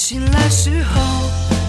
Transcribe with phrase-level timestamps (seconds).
[0.00, 1.59] 醒来时候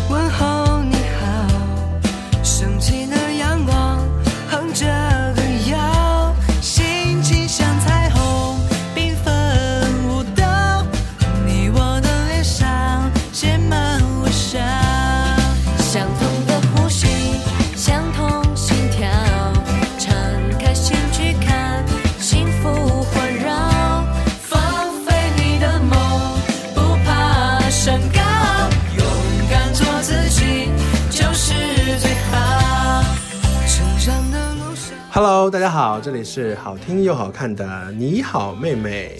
[36.21, 39.13] 里是好听又好看的你好妹妹，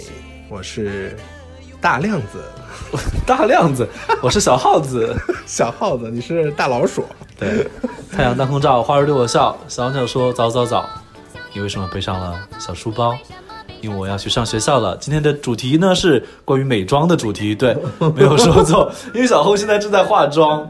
[0.48, 1.18] 我是
[1.82, 2.44] 大亮子，
[3.26, 3.90] 大亮子，
[4.22, 5.18] 我是小耗子。
[5.48, 7.04] 小耗子，你是大老鼠。
[7.40, 7.68] 对，
[8.12, 9.58] 太阳当空照，花儿对我笑。
[9.68, 10.88] 小鸟说：“早早早，
[11.56, 13.18] 你为什么背上了小书包？
[13.82, 14.96] 因为我要去上学校了。
[14.98, 17.76] 今天的主题呢是关于美妆的主题，对，
[18.16, 18.92] 没有说错。
[19.16, 20.70] 因为小后现在正在化妆，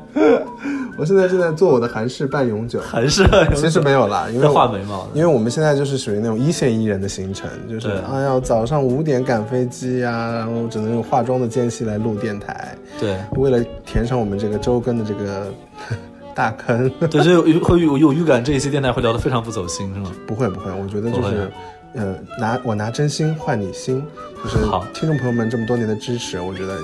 [1.01, 5.09] 我现在正在做我的韩式半永久，韩式其实没有啦，因为画眉毛。
[5.15, 15.51] 因为我们现在就是属于那种一线艺人的行程，就是对哎呀早上五点赶飞机呀、然后只能用化妆的间隙来录电台，对为了填上我们这个周更的这个
[16.35, 16.87] 大坑。
[16.99, 20.11] 对，就有会有有预感，这一期电台会聊得非常不走心，是吗？
[20.27, 21.51] 不会不会，我觉得就是
[21.95, 24.05] 呃，拿我拿真心换你心，
[24.43, 26.77] 就是好听众朋友们这么多年的支持，我觉得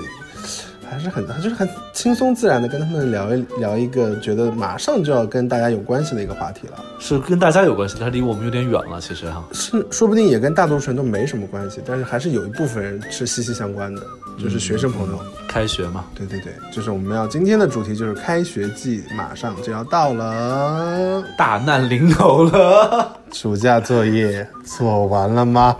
[0.90, 9.44] 还是很就是很轻松自然的跟他们聊一聊一个觉得马上就要跟大家有关系的一个话题了，是跟大家有关系，它离我们有点远了，其实哈。
[9.52, 14.02] 是说不定也跟大多数人都没什么关系，但是还是有一部分人是息息相关的，
[14.42, 15.18] 就是学生朋友。
[15.48, 23.16] 开学嘛，对对对，就是我们要今天的主题就是开学季马上就要到了，大难临头了。
[23.32, 25.74] 暑假作业做完了吗？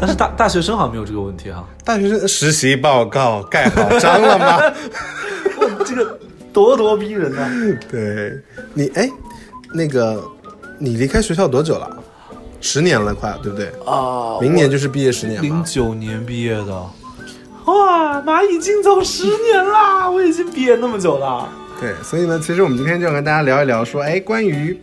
[0.00, 1.62] 但是大大学生好像没有这个问题哈。
[1.84, 4.74] 大学生实习报告盖好章了吗？
[5.84, 6.18] 这个
[6.54, 7.46] 咄咄逼人呐、
[7.90, 8.40] 对
[8.72, 9.06] 你哎，
[9.74, 10.24] 那个
[10.78, 11.94] 你离开学校多久了？
[12.62, 13.70] 十年了，快对不对？
[13.86, 14.40] 啊！
[14.40, 15.64] 明年就是毕业十年零了。
[15.66, 16.82] 九年毕业的，
[17.66, 20.10] 哇，蚂蚁金走十年啦！
[20.10, 21.48] 我已经毕业那么久了。
[21.80, 24.78] 对，所以呢，其实我们今天就要跟大家聊一聊，说哎，关于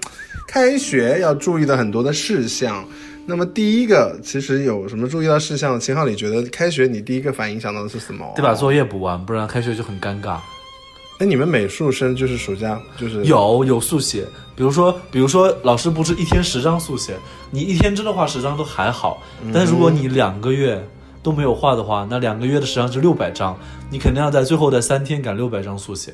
[0.47, 2.83] 开学要注意的很多的事项。
[3.25, 5.79] 那么第一个，其实有什么注意到事项？
[5.79, 8.25] 秦昊，你觉得开学你第一个反应想到的是什么？
[8.35, 10.37] 得把作业补完，不然开学就很尴尬。
[11.19, 14.23] 哎，你们美术生就是暑假就是有有速写，
[14.55, 17.17] 比如说，比如说老师布置一天十张速写，
[17.51, 19.21] 你一天真的画十张都还好，
[19.53, 20.81] 但是如果你两个月
[21.27, 23.53] 都没有画的话，那两个月的时长就六百张，
[23.89, 26.13] 你肯定要在最后的三天赶六百张速写，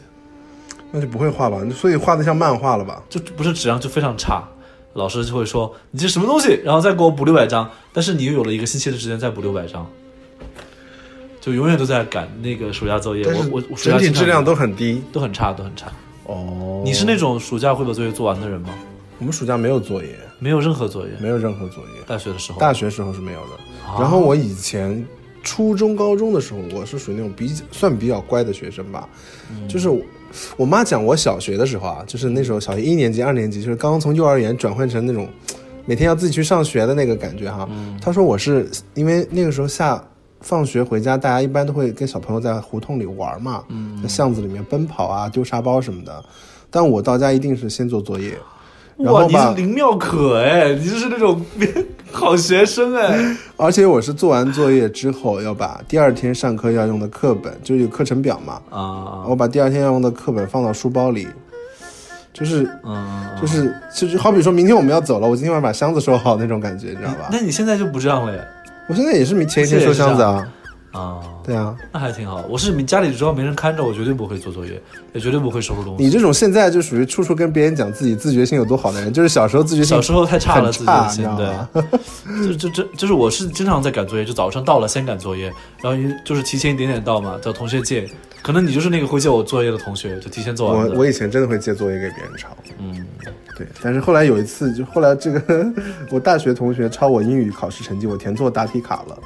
[0.91, 1.61] 那就不会画吧？
[1.69, 2.99] 所以画的像漫画了吧？
[3.07, 4.43] 就不是质量就非常差。
[4.93, 9.87] 老师就会说你这什么东西，然后再给我补六百张，但是你又有了一个星期的时间再补六百张，
[11.39, 13.23] 就永远都在赶那个暑假作业。
[13.27, 14.99] 我我我暑假整体质量都很低。
[15.11, 15.91] 都很差，都很差。
[16.25, 18.69] 哦你是那种暑假会把作业做完的人吗？
[19.19, 22.01] 我们暑假没有作业，没有任何作业，没有任何作业。
[22.07, 22.59] 大学的时候。
[22.59, 23.62] 大学时候是没有的。
[23.93, 25.05] 啊然后我以前
[25.43, 29.07] 初中、高中的时候，我是属于那种比算比较乖的学生吧，
[29.51, 30.01] 嗯就是我
[30.57, 35.27] 我妈讲我小学的时候啊，就是那时候小学一年级、二年级，就是刚刚从幼儿园转换成那种
[35.85, 37.67] 每天要自己去上学的那个感觉哈。
[37.71, 40.03] 嗯她说我是因为那个时候下。
[40.45, 46.21] 放学回家，大家一般都会跟小朋友在胡同里玩嘛，嗯在巷子里面奔跑啊、丢沙包什么的。
[46.69, 48.41] 但我到家一定是先做作业，然
[49.11, 51.39] 哇，你是林妙可哎，你就是那种
[52.11, 53.35] 好学生哎。
[53.57, 61.27] 而且我是做完作业之后，要把第二天上课要用的课本，就有课程表嘛，啊，我把第二天要用的课本放到书包里，
[62.33, 67.29] 就是嗯，就是就是好比说明天我们要走了，我今天晚上把箱子收好那种感觉，你知道吧？
[67.31, 68.47] 那你现在就不这样了耶？
[68.87, 70.45] 我现在也是明前一天收箱子啊，
[70.93, 72.43] 啊，对啊，那还挺好。
[72.47, 74.79] 我是家里只要没人看着，我绝对不会做作业，
[75.11, 76.03] 也绝对不会收拾东西。
[76.03, 81.91] 你这种现在就属于处处跟别人讲自己自觉性有多好的人，就是小时候自觉性小时候太差了，很自差你知道己的心
[82.31, 82.47] 对。
[82.47, 85.51] 就就就就是我是经常在赶作业，就早上到了先赶作业，
[85.81, 88.07] 然后就是提前一点点到嘛，找同学借。
[88.43, 90.89] 可能你就是那个会借我作业的同学，就提前做完。
[90.89, 92.93] 我我以前真的会借作业给别人抄，嗯，
[93.57, 95.65] 对，但是后来有一次，就后来这个
[96.11, 99.17] 我大学同学抄我英语考试成绩，我填错答题卡了。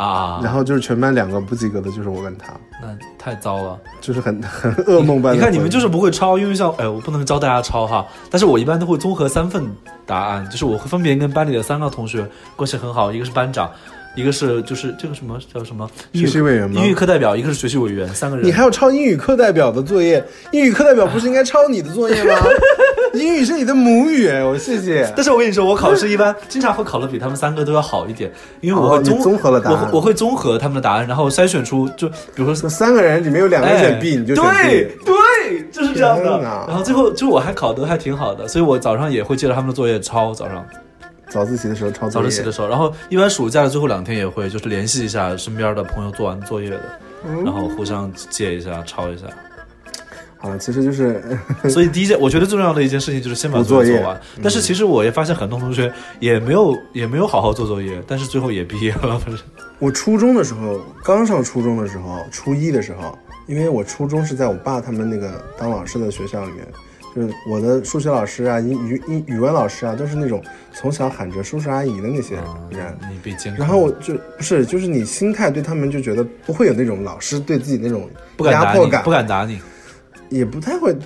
[0.00, 2.88] 啊，然后就是全班两个不及格的，就是我跟他，那
[3.18, 3.78] 太糟了。
[4.00, 5.34] 就是很 很噩梦般的。
[5.34, 9.62] 你看你们就是不会抄，因为像哎，我不能教大家抄哈，但是我一般都会综合三份
[10.06, 12.26] 答案，就是我会分别跟班里的三个同学
[12.56, 13.70] 关系很好，一个是班长，
[14.14, 18.46] 一个是就是这个什么叫什么学习委员吗英语课代表，一个是学习委员，三个人。
[18.46, 22.34] 你还要抄英语课代表的作业，英语课代表不是应该抄你的作业吗？
[23.18, 25.10] 英语是你的母语，哎我谢谢。
[25.16, 28.30] 但是我跟你说，我考试一般经常会考的比他们三个都要好一点，
[28.60, 34.50] 因为我会哦综、综合了答案我会我会综合他们的答案，然后筛选出就比如说三个人里面有两个人选 B，、你就选 B。
[34.50, 36.40] 哎对对，就是这样的。
[36.68, 40.64] 然后最后就我还考得还挺好的，所以我早上也会借着他们的作业抄，早上
[41.28, 46.80] 早自习的时候抄早自习的时候，然后一般暑假的最后两天也会就是联系一下身边的朋友做完作业的，
[47.26, 49.26] 嗯然后互相借一下抄一下。
[50.40, 51.22] 好了，其实就是
[51.68, 54.20] 所以第一件，我觉得最重要的一件事情就是先把补作业做完。
[54.42, 59.42] 但是其实我也发现很多同学也没有也没有好好做作业，但是最后也毕业了，不是？
[59.78, 66.66] 我初中的时候，刚上初中的时候，初一的时候，因为我初中是在我爸他们那个当老师的学校里面，
[67.14, 70.42] 就是我的数学老师啊、英语英语文老师啊，都是那种
[70.72, 72.98] 从小喊着叔叔阿姨的那些人。
[73.10, 78.08] 你被监，然后我就不是，就是你心态对他们就觉得不会有那种老师对自己那种
[78.38, 79.60] 不敢打你，压迫感，不敢打你。
[80.30, 80.96] 也不太会，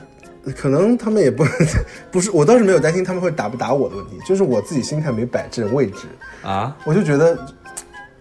[0.56, 1.44] 可能他们也不
[2.12, 6.06] 不是，我倒是没有担心他们会打不打我的问题，就是我自己心态没摆正位置，
[6.42, 7.36] 啊，我就觉得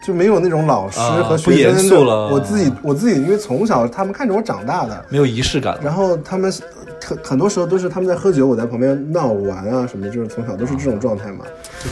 [0.02, 2.30] 就没有那种老师啊和学生的、肃了。
[2.30, 5.82] 我自己我自己因为从小他们看着我长大的，没有仪式感了。
[5.84, 6.52] 然后他们
[7.02, 11.46] 很很多时候都是他们在喝酒，我在旁边闹玩啊什么，就是从小都是这种状态嘛，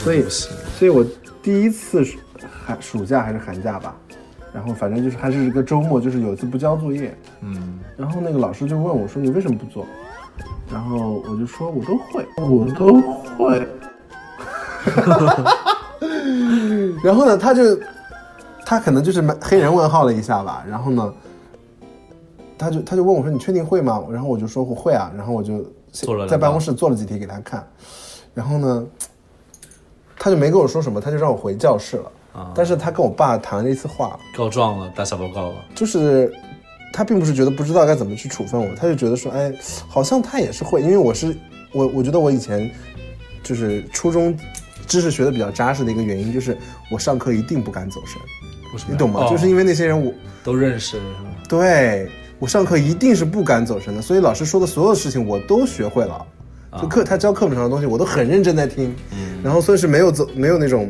[0.03, 1.05] 所以所以我
[1.43, 2.17] 第一次暑
[2.65, 3.95] 寒暑假还是寒假吧，
[4.53, 9.85] 然后反正就是还是一个周末，就是有一次不交作业，嗯，然后那个老师就问我说：“你为什么不做？”
[10.71, 13.01] 然后我就说：“我都会，我都
[13.37, 13.67] 会。
[17.03, 17.79] ”然后呢，他就
[18.65, 20.63] 他可能就是黑人问号了一下吧。
[20.67, 21.13] 然后呢，
[22.57, 25.65] 他就他就问我说：“你确定会吗？”然后我就说：“我会啊。”然后我就
[26.27, 27.65] 在办公室做了几题给他看。
[28.33, 28.85] 然后呢，
[30.17, 32.11] 他就没跟我说什么，他就让我回教室了。
[32.33, 35.55] 啊但是他跟我爸谈了一次话，告状了，打小报告了。
[35.75, 36.31] 就是
[36.93, 39.51] 他并不是觉得不知道该怎么去处分我，他就觉得说，哎，
[39.87, 41.35] 好像他也是会，因为我是
[41.73, 42.69] 我，我觉得我以前
[43.43, 44.37] 就是初中
[44.87, 46.57] 知识学的比较扎实的一个原因，就是
[46.89, 48.21] 我上课一定不敢走神，
[48.73, 48.91] 为什么？
[48.91, 49.25] 你懂吗？
[49.25, 50.13] 哦就是因为那些人我
[50.43, 50.99] 都认识？
[51.49, 56.25] 对我上课一定是不敢走神的，所以老师说的所有事情我都学会了。
[56.81, 58.95] 就课他教课本上的东西，我都很认真在听，
[59.43, 60.89] 然后所以是没有走没有那种，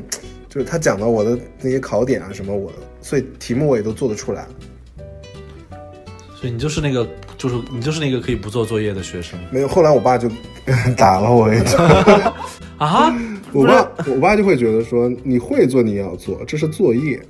[0.52, 2.70] 就是他讲到我的那些考点啊什么，我
[3.02, 4.46] 所以题目我也都做得出来。
[6.36, 7.08] 所以你就是那个，
[7.38, 10.30] 就是你就是那个可以不做作业的学生没有，后来我爸就
[10.98, 11.78] 打了我一顿。
[12.78, 13.16] 啊？
[13.54, 17.22] 我爸，我爸就会觉得说，你会做你也要做，这是作业，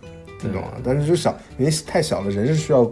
[0.41, 0.73] 你懂吗？
[0.83, 2.91] 但是就小，因为太小了，人是需要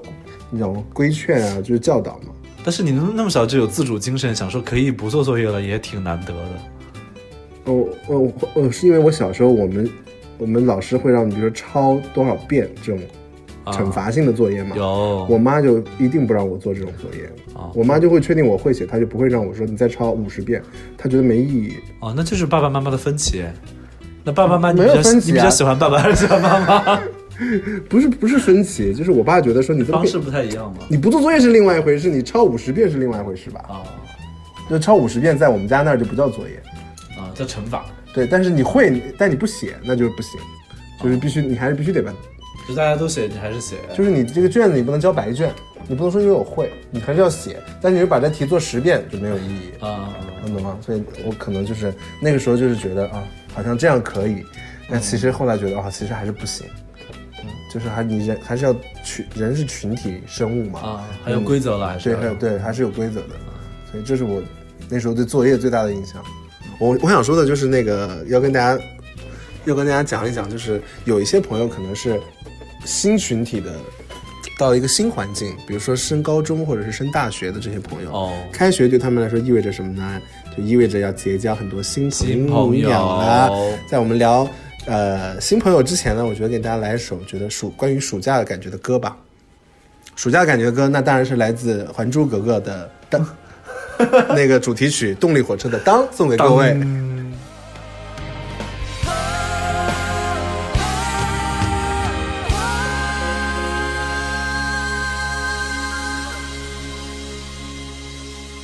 [0.51, 2.33] 那种规劝啊，就是教导嘛。
[2.63, 7.71] 但是你能那么小就有自主精神，想说可以不做作业了，也挺难得的。
[7.71, 9.89] 哦，哦，哦，是因为我小时候我们
[10.39, 12.99] 我们老师会让你，比如说抄多少遍这种
[13.65, 14.75] 惩罚性的作业嘛。
[14.75, 20.59] 有我妈就一定不让我做这种作业，啊我妈就会确定我会写，她就不会让我说你再抄五十遍，
[20.97, 21.73] 她觉得没意义。
[21.99, 23.43] 哦，那就是爸爸妈妈的分歧。
[24.23, 27.01] 那爸爸妈妈你没有比较分歧啊你比较喜欢爸爸还是喜欢妈妈？
[27.87, 30.79] 不是不是分歧，就是我爸觉得说你方式不太一样嘛。
[30.89, 33.61] 你不做作业是另外一回事，你抄五十遍是另外一回事吧？
[33.67, 33.83] 啊
[34.69, 36.61] 就抄五十遍，在我们家那儿就不叫作业。
[37.17, 40.39] 啊，叫惩罚，对，但是你会，但你不写，那就是不行，
[41.03, 42.11] 就是必须，你还是必须得把，
[42.67, 43.77] 就大家都写，你还是写。
[43.95, 45.53] 就是你这个卷子你不能交白卷，
[45.87, 50.13] 你不能说因为我会，你还是要写，但你就把这题做十遍就没有意义，啊，
[50.43, 50.77] 能懂吗？
[50.81, 53.23] 所以我可能就是那个时候就是觉得啊，
[53.53, 54.43] 好像这样可以，
[54.89, 56.65] 但其实后来觉得啊，其实还是不行，
[57.71, 63.35] 就是还你人还是要群人是群体生物嘛，啊，还有规则了，还是对，还有对，还是有规则的，
[63.91, 64.41] 所以这是我
[64.89, 66.23] 那时候对作业最大的印象。
[66.79, 68.81] 我我想说的就是那个要跟大家
[69.65, 72.19] 要跟大家讲一讲，就是有一些朋友可能是
[72.85, 73.75] 新群体的，
[74.57, 80.21] 到了一个新环境，比如说升高中或者是升大学的这些朋友，哦开学对他们来说意味着什么呢？
[80.57, 83.77] 就意味着要结交很多新新朋友了。
[83.87, 84.47] 在我们聊
[84.85, 89.17] 呃新朋友之前呢，我觉得给大家来一首觉得暑关于暑假的感觉的歌吧。
[90.15, 93.23] 暑假感觉的歌，那当然是来自《还珠格格》的《当》
[94.33, 96.71] 那个主题曲，动力火车的《当》，送给各位。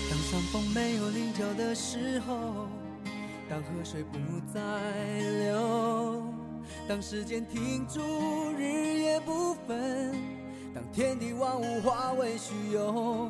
[0.09, 2.69] 当山峰没有棱角的时候，
[3.49, 4.17] 当河水不
[4.53, 4.61] 再
[5.43, 6.23] 流，
[6.87, 7.99] 当时间停住，
[8.57, 10.13] 日夜不分，
[10.73, 13.29] 当天地万物化为虚有，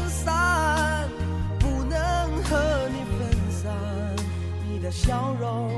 [0.23, 1.09] 散，
[1.59, 1.97] 不能
[2.43, 3.71] 和你分散。
[4.69, 5.71] 你的笑容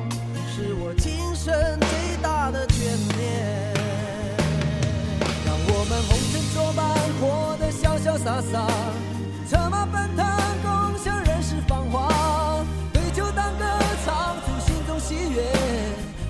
[0.53, 2.77] 是我今生最大的眷
[3.17, 3.73] 恋。
[5.45, 6.83] 让我们红尘作伴，
[7.19, 8.67] 活得潇潇洒洒，
[9.47, 10.25] 策马奔腾，
[10.61, 12.63] 共享人世繁华。
[12.91, 13.63] 对酒当歌，
[14.05, 15.41] 唱出心中喜悦，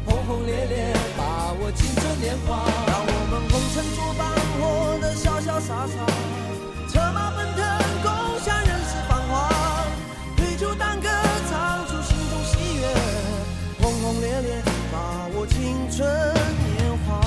[0.06, 2.66] 轰轰烈烈，把握青春年华。
[2.88, 4.22] 让我们红尘作伴，
[4.60, 4.62] 活
[5.00, 6.03] 得潇潇洒洒，
[15.96, 17.22] 春年华。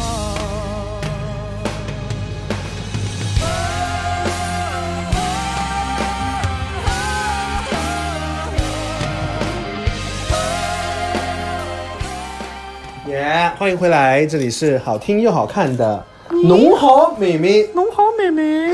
[13.06, 18.72] 耶欢迎回来，这里是好听又好看的农好妹妹，农好，妹妹。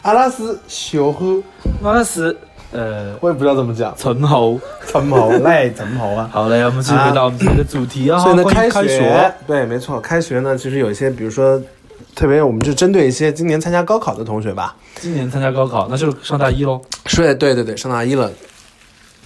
[0.00, 1.42] 阿拉斯小河，
[1.82, 2.34] 我是
[2.76, 4.56] 呃我也不知道怎么讲，陈豪。
[4.86, 6.30] 怎么好赖怎么好啊？
[6.32, 8.18] 好嘞，我们继续回到我们今天的主题啊。
[8.18, 11.60] 所以呢，开学，对，没错，开学呢，其实有一些，比如说，
[12.14, 16.80] 特别我们就针对一些今年参加高考的同学吧，今年参加高考，那就是上大一喽。
[17.06, 18.30] 是，对对对，上大一了。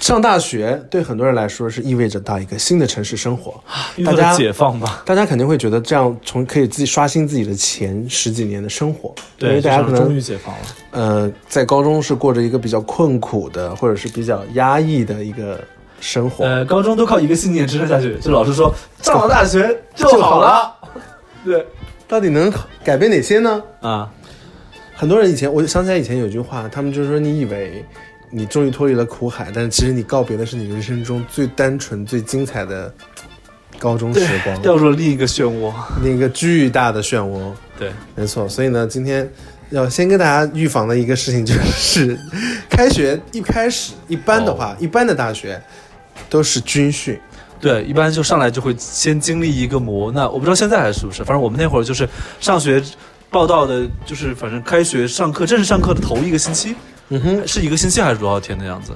[0.01, 3.63] 上大学对很多人来说是意味着到一个新的城市生活，
[4.05, 5.03] 大家解放吧。
[5.05, 10.61] 大家肯定会觉得这样从可以自己刷新自己的前十几年的生活，因为对，大家可能终于解放了。
[10.93, 15.63] 呃在高中是过着一个比较困苦的或者是比较压抑的一个
[16.01, 20.77] 生活，呃，高中都靠一个信念支撑下去，就老师说上了大学就就好好了了。
[21.45, 21.67] 对
[22.09, 22.51] 到底能
[22.83, 23.63] 改变哪些呢？
[23.81, 24.11] 啊，
[24.95, 27.85] 很多人以前，我想起来以前有句话，他们就说你以为
[28.31, 32.93] 你终于脱离了苦海，但是其实你告别的是你人生中最单纯、最精彩的
[33.79, 35.73] 高中时光，掉入了另一个漩涡。
[36.03, 37.53] 另一个巨大的漩涡。
[37.79, 39.29] 对，没错，所以呢，今天
[39.71, 42.19] 要先跟大家预防的一个事情就是，
[42.69, 45.61] 开学一开始一般的话，一般的大学
[46.29, 47.19] 都是军训。
[47.59, 52.09] 对，一般就上来就会先经历一个磨难，我不知道现在还是不是，反正我们那会儿就是
[52.41, 52.83] 上学
[53.29, 56.75] 报道的，就是反正开学上课正式上课的头一个星期，
[57.11, 58.93] 嗯哼，是一个星期还是多少天的样子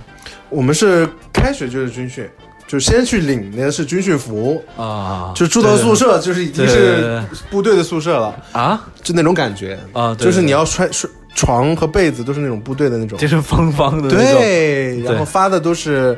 [0.48, 2.28] 我们是开学就是军训，
[2.66, 5.32] 就先去领的是军训服，啊？
[5.34, 8.34] 就住到宿舍就是已经是部队的宿舍了。
[8.52, 14.38] 啊，就那种感觉啊就是你要穿睡床和被子都是那种部队的那种，叠成方方的那种。
[14.38, 16.16] 对，然后发的都是，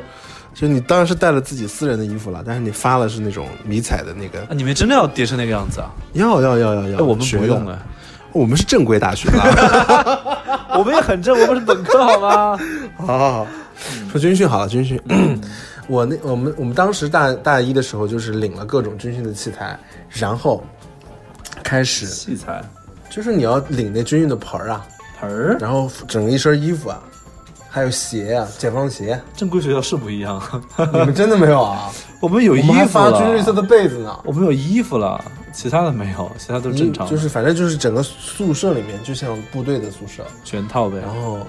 [0.53, 5.89] 就你当然是带了自己私人的衣服了，但是你发的是那种迷彩的那个，啊，你们真的要叠成那个样子啊？
[6.13, 7.83] 要要要要要，哎，我们不用了，
[8.31, 10.36] 我们是正规大学啦。
[10.77, 12.59] 我们也很正，我们是本科好吗？
[12.97, 13.47] 好好好，
[14.11, 15.01] 说军训好了，军训。
[15.87, 20.63] 我那我们我们当时大大一的时候，就是领了各种军训的器材，然后
[21.63, 22.61] 开始器材
[23.09, 24.85] 就是你要领那军训的盆儿啊，
[25.19, 27.01] 盆儿，然后整个一身衣服啊，
[27.69, 29.17] 还有鞋啊，解放鞋。
[29.33, 30.41] 正规学校是不一样，
[30.91, 31.89] 你们真的没有啊？
[32.19, 34.19] 我们有衣服我们发军绿色，的被子呢。
[34.25, 35.23] 我们有衣服了，
[35.53, 40.97] 其他的没有，其他都是正常，就是反正就是整个宿舍里面就像部队的宿舍，全套呗。
[40.99, 41.39] 然后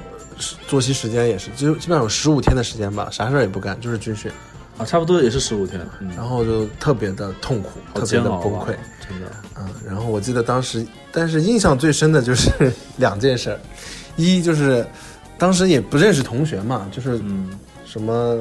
[0.67, 4.31] 作息时间也是，就基本上有十五天的时间吧，啥事儿也不干，就是军训，
[4.79, 8.77] 啊，差不多也是十五天，嗯，然后就特别的痛苦，特别的崩溃。，
[9.07, 9.27] 真的。
[9.59, 13.59] 嗯，然后我记得当时，但是印象最深的就是两件事，
[14.17, 14.87] 一就是
[15.37, 17.51] 当时也不认识同学嘛，就是嗯，
[17.85, 18.41] 什么。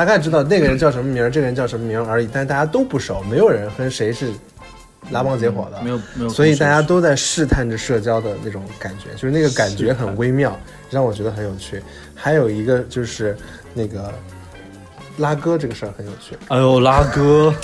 [0.00, 4.28] 大概知道那个人叫什么名儿，这个人叫什么名儿而已，但是大家都不熟，没有人和谁是
[5.10, 11.82] 拉帮结伙的，没有没有，所以大家都在试探着社交的那种感觉，就是那个感觉很微妙，让我觉得很有趣。
[12.14, 13.36] 还有一个就是
[13.74, 14.10] 那个
[15.18, 17.54] 拉歌这个事儿很有趣，哎呦拉歌，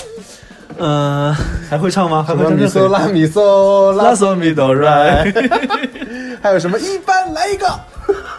[0.77, 1.33] 嗯，
[1.67, 2.21] 还会唱吗？
[2.21, 5.33] 还会唱这首咪嗦拉米嗦拉，拉嗦咪哆来。
[6.43, 7.67] 还有什么一班来一个，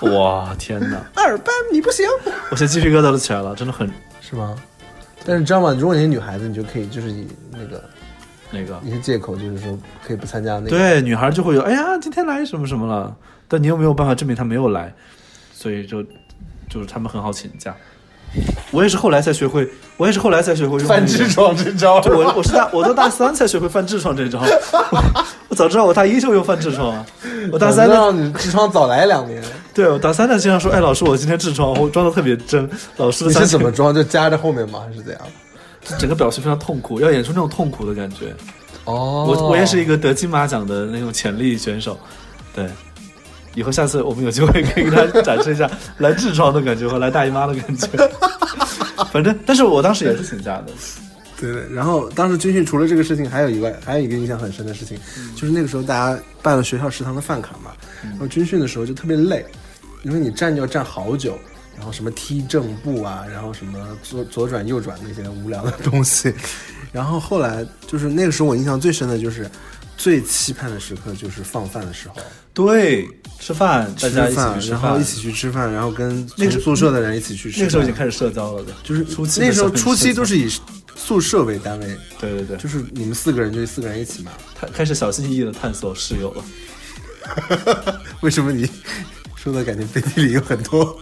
[0.03, 0.97] 哇天哪！
[1.15, 2.07] 二班你不行，
[2.51, 3.91] 我现在鸡皮疙瘩都起来了，真的很
[4.21, 4.55] 是吗？
[5.25, 5.75] 但是你知道吗？
[5.79, 7.85] 如果你是女孩子，你就可以就是以那个
[8.51, 8.81] 那个。
[8.85, 10.71] 一些借口，就是说可以不参加那个。
[10.71, 13.15] 对，女孩就会有，哎呀，今天来什么什么了，
[13.49, 14.95] 但你又没有办法证明她没有来，
[15.53, 16.03] 所以就
[16.71, 17.75] 就是他们很好请假。
[18.71, 25.03] 我也是后来才学会，我也是后来才学会用犯痔疮这招，我我是大我到大三才学会犯痔疮这招，我
[25.49, 27.07] 我早知道我大一就用犯痔疮啊，
[27.51, 29.43] 我大三的让你痔疮早来两年。
[29.79, 33.95] 对我大三的经常说，哎老师我今天痔疮，我装的特别真，老师你是怎么装？
[33.95, 34.81] 就夹着后面吗？
[34.85, 35.23] 还是怎样？
[36.01, 38.35] 整个表情非常痛苦，要演出那种痛苦的感觉。
[38.87, 41.97] 哦我我也是一个得金马奖的那种潜力选手，
[42.53, 42.69] 对，
[43.55, 47.87] 以后下次我们有机会可以给他展示一下来痔疮的感觉和来大姨妈的感觉。
[49.13, 50.73] 反正，但是我当时也是请假的。
[51.41, 54.99] 对对，然后当时军训除了这个事情，还有一外还有一个印象很深的事情，
[55.37, 57.71] 就是那个时候大家办了学校食堂的饭卡嘛，
[58.03, 59.47] 然后军训的时候就特别累，
[60.03, 61.39] 因为你站就要站好久，
[61.77, 66.33] 然后什么踢正步啊，然后什么左左转右转那些无聊的东西，
[66.93, 69.51] 然后后来就是那个时候我印象最深的就是
[69.97, 72.17] 最期盼的时刻就是放饭的时候，
[72.55, 80.49] 对，吃饭，大家一起去吃饭，然后一起去吃饭，然后跟那个同宿舍的人一起去吃饭，那个时候已经开始社交了的，就是初期那时候初期都是以
[80.95, 84.33] 宿舍为单位，对对对，就是你们四个人就四个人一起嘛。
[84.55, 86.45] 他开始小心翼翼的探索室友了。
[88.23, 88.69] 为什么你
[89.41, 90.99] 说的感觉背地里有很多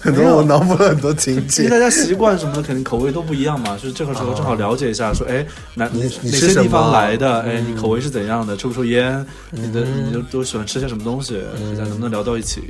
[0.00, 1.68] 很多我脑补了很多情因为节？
[1.68, 3.76] 大家习惯什么的，肯定口味都不一样嘛。
[3.76, 7.42] 就是这个时候正好了解一下，说，哎，哪你哪些地方来的？
[7.42, 8.56] 哎，你口味是怎样的？
[8.56, 9.24] 抽不抽烟？
[9.52, 11.40] 你的你都都喜欢吃些什么东西？
[11.76, 12.62] 大家能不能聊到一起？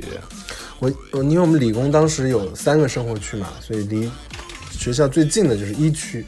[0.77, 4.09] 我我因为我们理工当时有三个生活区嘛，所以离
[4.71, 6.23] 学校最近的就是一区，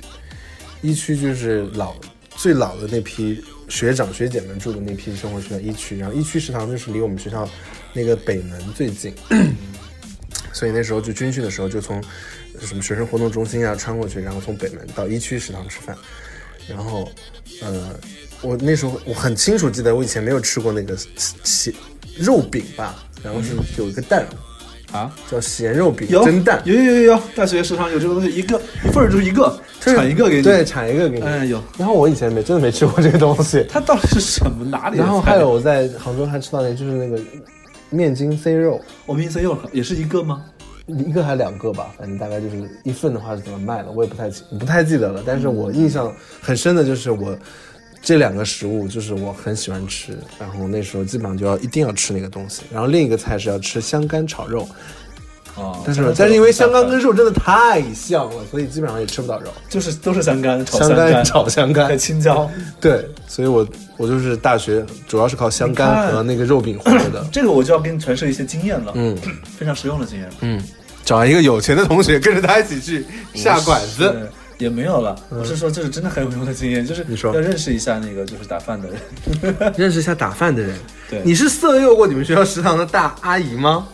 [0.82, 1.96] 一区就是老
[2.36, 7.48] 最老的那批学长学姐们住的那批生活区在一区，然后一区食堂就是离我们学校
[7.94, 9.14] 那个北门最近，
[10.52, 12.04] 所以那时候就军训的时候就从
[12.60, 15.96] 什么学生活动中心啊穿过去，然后从北门到一区食堂吃饭，
[16.68, 17.10] 然后
[17.62, 17.92] 呃，
[18.42, 20.98] 我那时候我很清楚记得我以前没有吃过那个
[21.44, 21.74] 咸
[22.18, 24.26] 肉饼吧，然后是有一个蛋。
[24.92, 30.44] 啊，叫咸肉饼有蒸蛋，有有有有，大学食堂有这个东西，一个一份儿就是一个，产一个给你。
[30.44, 31.26] 对，，产一个给你。
[31.26, 31.60] 嗯有。
[31.80, 34.64] 然后我以前没真的没吃过这个东西，它到底是什么？
[34.64, 35.00] 哪里？
[35.00, 37.20] 然后还有我在杭州还吃到那就是那个
[37.94, 40.44] 面筋塞肉，我们 C 又也是一个吗？
[40.88, 45.24] 一个还两个吧，反正大概就是一份的话是怎么卖的，我也不太记不太记得了。
[45.26, 47.38] 但是我印象很深的就是我
[48.02, 52.64] 这两个食物，就是我很喜欢吃，然后那时候基本上就要一定要吃那个东西。
[52.70, 54.68] 然后另一个菜是要吃香干炒肉，
[55.56, 59.50] 哦但是但是因为香干跟肉真的太像了，所以基本上也吃不到肉。
[59.70, 62.50] 就是都是香干炒香干干炒香干还青椒。
[62.82, 67.26] 对，所以我我就是大学主要是靠香干和那个肉饼活的。
[67.32, 69.18] 这个我就要给你传授一些经验了，嗯
[69.58, 70.30] 非常实用的经验。
[70.42, 70.62] 嗯，
[71.06, 74.30] 找一个有钱的同学跟着他一起去下馆子。
[74.60, 80.74] 也没有了，我是说这是真的很有用的经验，就是你说要认识一下那个就是打饭的人，认识一下打饭的人。
[81.10, 83.88] 对你是色诱过你们学校食堂的大阿姨吗？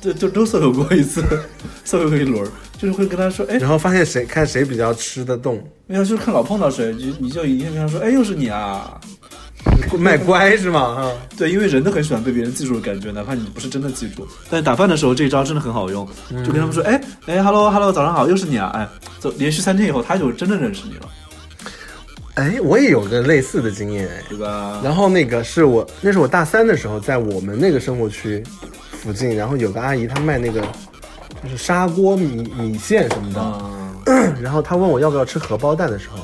[0.00, 1.24] 对，就都色诱过一次，
[1.84, 9.00] 色诱过一轮儿，就是会跟他说，哎，然后发现谁看谁比较吃得动，没有，就是看老碰到谁，就你就一定跟他说，哎，又是你啊。
[9.98, 10.94] 卖乖是吗？
[10.94, 14.26] 哈，对，因为人都很喜欢被别人记住的感觉，哪怕你不是真的记住。
[14.48, 18.88] 但打饭的时候，这一招真的很好用，就跟他们说，哎哎，hello hello，早上好，又是你啊，哎，
[19.18, 21.08] 走，连续三天以后，他就真的认识你了，
[22.36, 24.22] 哎，我也有个类似的经验哎。
[24.30, 24.80] 对吧？
[24.82, 28.42] 然后那个是我，那是我大三的时候，在我们那个生活区
[29.00, 30.60] 附近，然后有个阿姨，她卖那个
[31.42, 33.62] 就是砂锅米米线什么的，
[34.06, 36.18] 嗯， 然后她问我要不要吃荷包蛋的时候，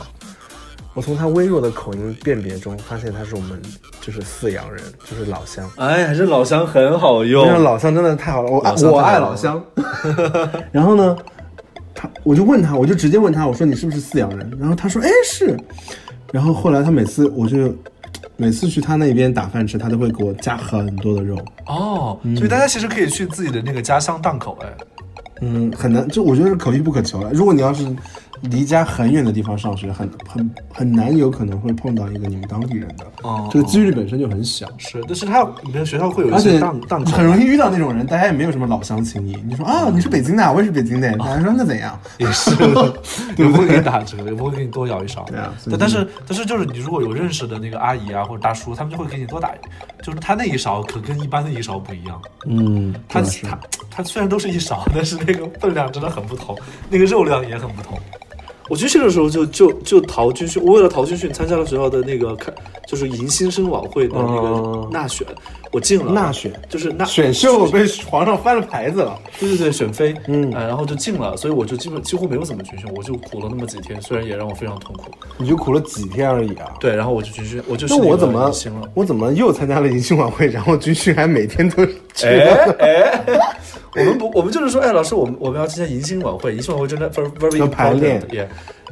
[0.92, 3.60] 我从她微弱的口音辨别中发现她是我们
[4.02, 5.68] 就是泗阳人，就是老乡。
[5.76, 9.62] 哎，还是老乡很好那用，老乡真的太好了，我我爱老乡。
[10.70, 11.16] 然后呢，
[11.94, 14.52] 他我就问他，我就直接问他，我说你是不是泗阳人？
[14.60, 15.58] 然后他说哎是。
[16.32, 17.74] 然后后来他每次我就
[18.36, 21.38] 每次去他那边打饭吃，他都会给我加很多的肉。
[21.66, 24.68] 哦，所以大家其实可以去自己的那个家乡档口，哎，
[25.40, 27.30] 嗯，很难，就我觉得是可遇不可求了。
[27.32, 27.84] 如果你要是
[28.42, 33.06] 离家很远的地方上学，很很很难有可能会碰到一个你们当地人的。
[33.22, 34.66] 哦这个几率本身就很小。
[34.78, 39.36] 是，但是他你们学校会有一些档档口，很容易遇到那种人，大家也没有什么老乡情谊。
[39.46, 41.98] 你说啊，你是北京的，我也是北京的，大家说那怎样？
[42.18, 42.50] 也是，
[43.36, 45.24] 也不会给你打折，也不会给你多舀一勺。
[45.24, 49.52] 对啊但但是但是就是你如果有认识的那个阿姨啊或者大叔，他们就会给你多打，
[50.02, 52.20] 就是他那一勺可跟一般的一勺不一样。
[52.46, 53.58] 嗯，它这是它
[53.90, 56.56] 它虽然都是一勺， 但是那个分量真的很不同，
[56.90, 57.98] 那个肉量也很不同。
[58.68, 62.52] 我军训的时候就就就逃军训，我为了逃军训参加了学校的那个开
[62.86, 65.26] 就是迎新生晚会的那个哦纳选，
[65.72, 69.18] 我进了纳选就是纳选秀被皇上翻了牌子了。
[69.38, 75.10] 对对对，选妃，嗯呃，然后就进了，所以我就基本几乎没有怎么军训，我就苦了那么几天，虽然也让我非常痛苦。
[75.38, 76.74] 你就苦了几天而已啊？
[76.80, 78.88] 对，然后我就军训，我就那我怎么行了？
[78.94, 82.26] 我怎么又参加了迎新晚会，然后军训还每天都去？
[82.26, 83.24] 哎哎，
[83.96, 88.22] 我们不，我们就是说，哎，老师，我们我们要参加迎新晚会，迎新晚会真的 very very 要排练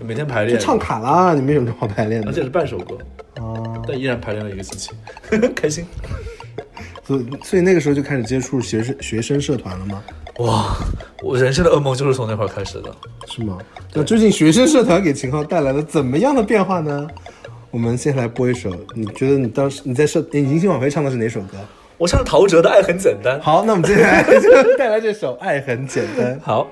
[0.00, 2.28] 每天排练，唱卡拉，你们有什么好排练的？
[2.28, 2.96] 而且是半首歌，
[3.36, 4.90] 啊，但依然排练了一个星期，
[5.54, 5.84] 开心。
[7.06, 10.02] 所以所以那个时候就开始接触学生学生社团了吗？
[10.38, 10.74] 哇，
[11.22, 12.94] 我人生的噩梦就是从那会儿开始的。
[13.26, 13.58] 是吗？
[13.92, 17.06] 那究竟学生社团给秦昊带来了怎么样的变化呢？
[17.70, 21.58] 我们先来播一首，你觉得你当时你在社你迎新晚会唱的是哪首歌？
[21.96, 23.38] 我唱陶喆的《爱很简单》。
[23.42, 26.36] 好，那我们接下来就带来这首《爱很简单》。
[26.42, 26.68] 好，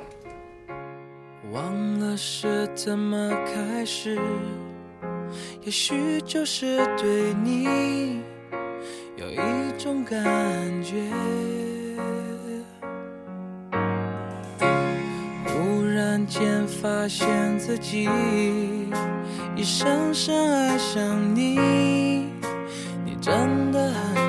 [1.52, 4.18] 忘了是怎么开始，
[5.62, 8.20] 也许就是对你
[9.16, 9.38] 有一
[9.78, 10.20] 种感
[10.82, 11.04] 觉。
[15.46, 18.08] 忽然间发现自己
[19.54, 21.00] 已深深爱上
[21.32, 21.54] 你，
[23.04, 24.21] 你真的很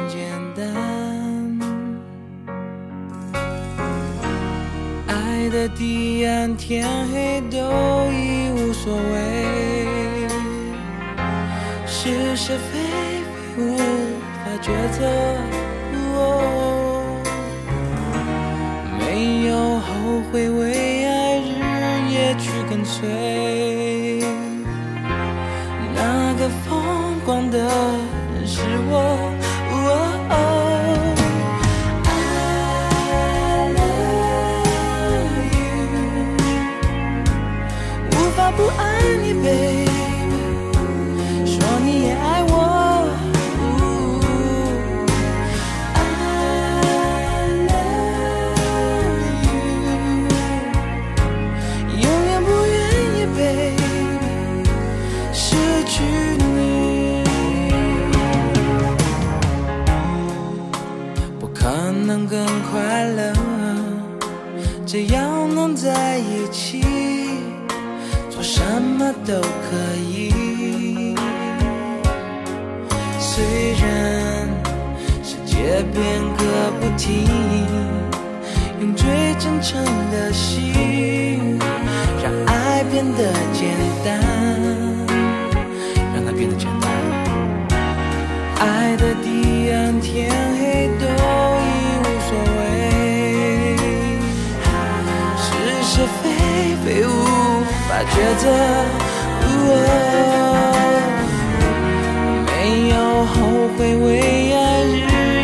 [5.53, 7.57] 的地暗天黑都
[8.11, 9.85] 已无所谓，
[11.85, 12.79] 是是非
[13.55, 15.05] 非无法抉择。
[16.15, 17.21] 哦
[18.97, 21.51] 没有后悔，为爱日
[22.11, 23.07] 夜去跟随。
[25.93, 29.32] 那个疯狂的人是我。
[62.73, 63.31] 快乐，
[64.83, 66.81] 只要能在一起，
[68.31, 71.13] 做什么都可以。
[73.19, 74.49] 虽然
[75.21, 77.27] 世界变个不停，
[78.81, 81.59] 用最真诚的心，
[82.23, 83.69] 让爱变得简
[84.03, 84.19] 单，
[86.11, 86.89] 让它变得简单。
[88.57, 90.31] 爱的地暗天
[98.11, 98.45] 觉得。
[99.45, 99.47] 哦
[102.45, 102.49] 没
[102.89, 103.33] 有后
[103.77, 104.07] 悔，为
[104.53, 105.03] 爱日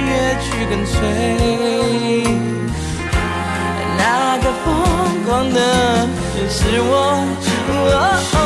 [0.10, 0.95] 夜去跟随。
[3.98, 4.02] 那
[4.38, 4.67] 个疯
[5.26, 5.58] 狂的
[6.36, 6.91] 人是我。
[7.72, 8.38] 哦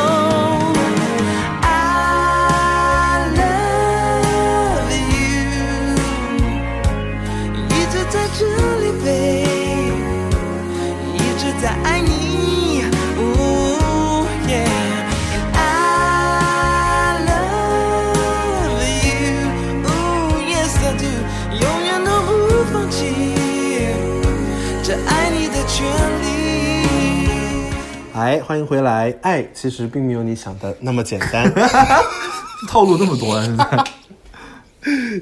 [28.33, 29.15] 哎，欢迎回来。
[29.21, 31.53] 爱其实并没有你想的那么简单，
[32.67, 33.43] 套路那么多啊！
[33.45, 33.83] 现在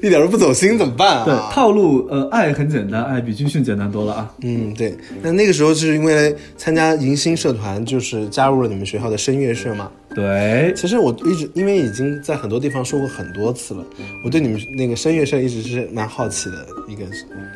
[0.02, 1.24] 一点都不走心，怎么办啊？
[1.26, 4.30] 对套路，呃，爱很简单，爱比军训简单多了啊。
[4.40, 4.96] 嗯，对。
[5.20, 9.90] 那那个时候是因为参加迎新社团，就是加入了你们学校的声乐社嘛。
[10.14, 13.84] 对，其实我一直因为已经在很多地方说过很多次了，
[14.24, 17.04] 我对你们那个声乐社一直是蛮好奇的一个，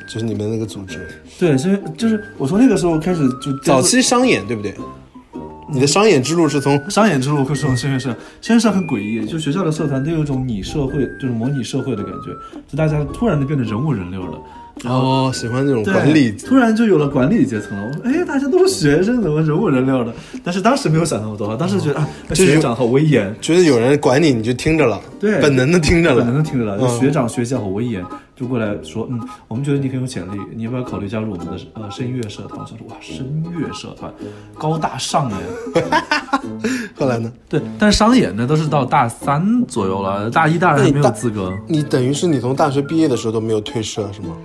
[0.07, 1.09] 就是你们那个组织。
[1.39, 4.75] 对，所以就是我从那个时候开始就早期商演对不对？
[5.69, 12.31] 你的商演之路是从商演之路会是从声乐社，声乐社很诡异，就学校的社团都有一种拟社会，就是模拟社会的感觉，
[12.69, 14.39] 就大家突然的变得人五人六了。
[14.85, 17.87] 哦，喜欢这种管理，突然就有了管理阶层了。
[17.87, 20.13] 我说，哎，大家都是学生，怎么人五人六的？
[20.45, 26.89] 但是当时没有想那么多，当时觉得啊，学长好威严，觉得有人管你，你就听着了，对本能的听着了，本能的听着了。
[27.01, 28.05] 学长学姐好威严，
[28.37, 32.61] 就过来说，嗯，我们觉得你很有潜力，你要不要考虑加入我们的呃声乐社团？
[32.61, 33.27] 我想说，哇，声
[33.59, 34.13] 乐社团
[34.59, 35.91] 高大上哎。
[36.95, 37.33] 后来呢？
[37.49, 44.37] 对，但是商演呢，都是到大三左右了，大一、大二还没有资格，你等于是你从大学毕业的时候都没有退社是吗？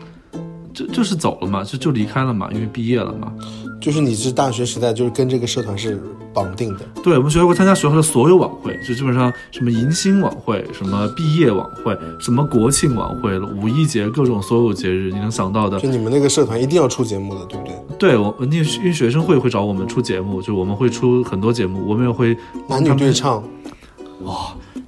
[0.74, 3.32] 就就是走了嘛，就就离开了嘛，因为毕业了嘛。
[3.80, 6.00] 就是你是大学时代就是跟这个社团是
[6.32, 17.76] 绑定的，对，我们学校会参加学校的所有晚会，就基本上什么迎新晚会、什么毕业晚会、什么国庆晚会、五一节各种所有节日你能想到的就，你们那个社团一定要出节目的，对不对？
[17.98, 22.38] 对我那因为学生会会找我们出节目，就我们会出很多节目，我们也会
[22.70, 23.44] 男女对唱，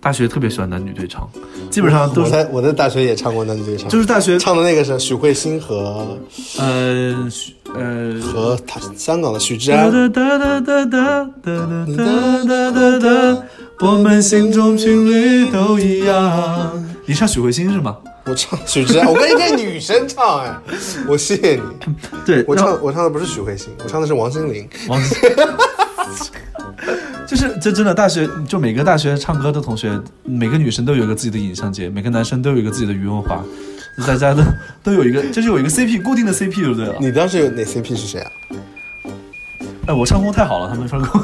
[0.03, 1.27] 大学特别喜欢男女对唱，
[1.71, 6.17] 基本上都在我在大学也唱过男女对唱，就是大学唱的那个是许慧欣和
[6.59, 7.31] 呃
[7.73, 9.89] 呃和他香港的许志安。
[9.89, 13.43] 哒哒哒哒哒哒哒哒哒哒哒，
[13.79, 16.83] 我们心中情侣都一样。
[17.05, 17.97] 你唱许慧欣是吗？
[18.25, 20.53] 我唱许志安，我跟一个女生唱哎，
[21.07, 21.61] 我谢谢你。
[22.25, 24.67] 对，我唱我唱的不是许慧欣，我唱的是王心凌。
[24.89, 25.31] 王心凌。
[27.27, 33.43] 就是这真的大学，就每个大学唱歌的同学，每个女生都有一个自己的尹相杰，每个男生都有一个自己的余文华。
[33.95, 34.41] 就大家都
[34.83, 36.95] 都有一个，就是有一个 CP 固定的 CP 就对了。
[36.99, 38.31] 你当时有哪 CP 是谁啊？
[39.85, 41.21] 哎，我唱功太好了，他们唱功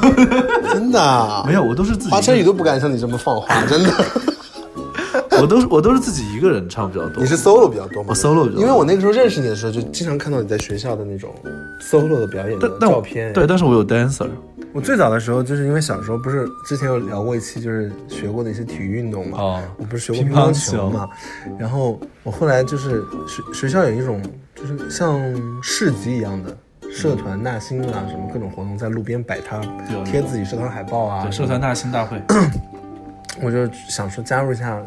[0.72, 1.42] 真的、啊？
[1.46, 3.90] 没有，我都是自己华晨宇都不敢像你这么放话，真的。
[5.40, 7.28] 我都是我都是自己一个人唱比较多你。
[7.28, 8.08] 是 solo 比较多吗？
[8.10, 11.34] 我 solo 比较多因为我那个时候认识你的时候，就经常看到你在学校的那种
[11.80, 13.32] solo 的表演的照片。
[13.32, 14.28] 对，但是我有 dancer。
[14.72, 19.38] 我最早的时候，就是因为小时候不是之前有聊过一期，就是学过的一些体育运动嘛。
[19.38, 21.08] 哦我不是学过乒乒乓乓球嘛，
[21.58, 24.22] 然后我后来就是学学校有一种
[24.54, 25.20] 就是像
[25.60, 26.56] 市集一样的
[26.88, 29.60] 社团纳新啊，什么各种活动，在路边摆摊
[29.92, 31.24] 有贴自己社团海报啊。
[31.24, 32.22] 对，社团纳新大会。
[33.42, 34.80] 我就想说加入一下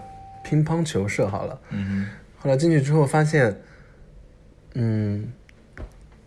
[0.44, 1.60] 乒乓球社好了。
[1.70, 2.08] 嗯
[2.40, 3.58] 后来进去之后发现，
[4.74, 5.32] 嗯，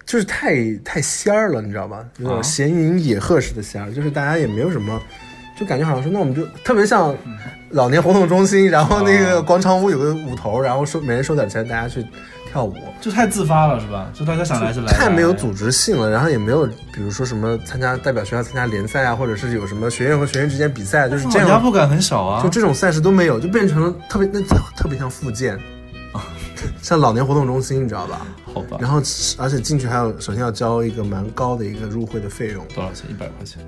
[0.07, 2.09] 就是太太仙儿了，你知道吧？
[2.19, 4.99] 有种啊闲云野鹤式的仙儿，就是大家也没有什么，
[5.59, 7.15] 就感觉好像说，那我们就特别像
[7.71, 12.03] 老年活动中心，然后那个啊广场舞有个舞头，然后收每人收点钱，大家去
[12.47, 12.75] 跳舞。
[13.01, 14.11] 就太自发了是吧？
[14.15, 14.93] 就大家想来就来。
[14.93, 22.43] 太没有组织性了，然后也没有，比如说什么参加代表学校参加联赛啊，或者是有什么学院和学院之间比赛，就是这样，压迫感很少啊。
[22.43, 25.59] 就这种赛事都没有，就变成了特别那特特别像复健，
[26.81, 28.27] 像老年活动中心，你知道吧？
[28.53, 28.79] 好吧。
[28.81, 28.99] 然后
[29.39, 33.11] 而且进去还有首先要交一个蛮高的一个入会的费用，多少钱？
[33.11, 33.63] 一百块钱。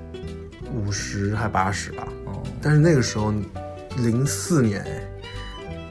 [0.73, 2.07] 五十还八十吧。
[2.25, 3.33] 哦，但是那个时候
[3.97, 5.01] 零四年，哎，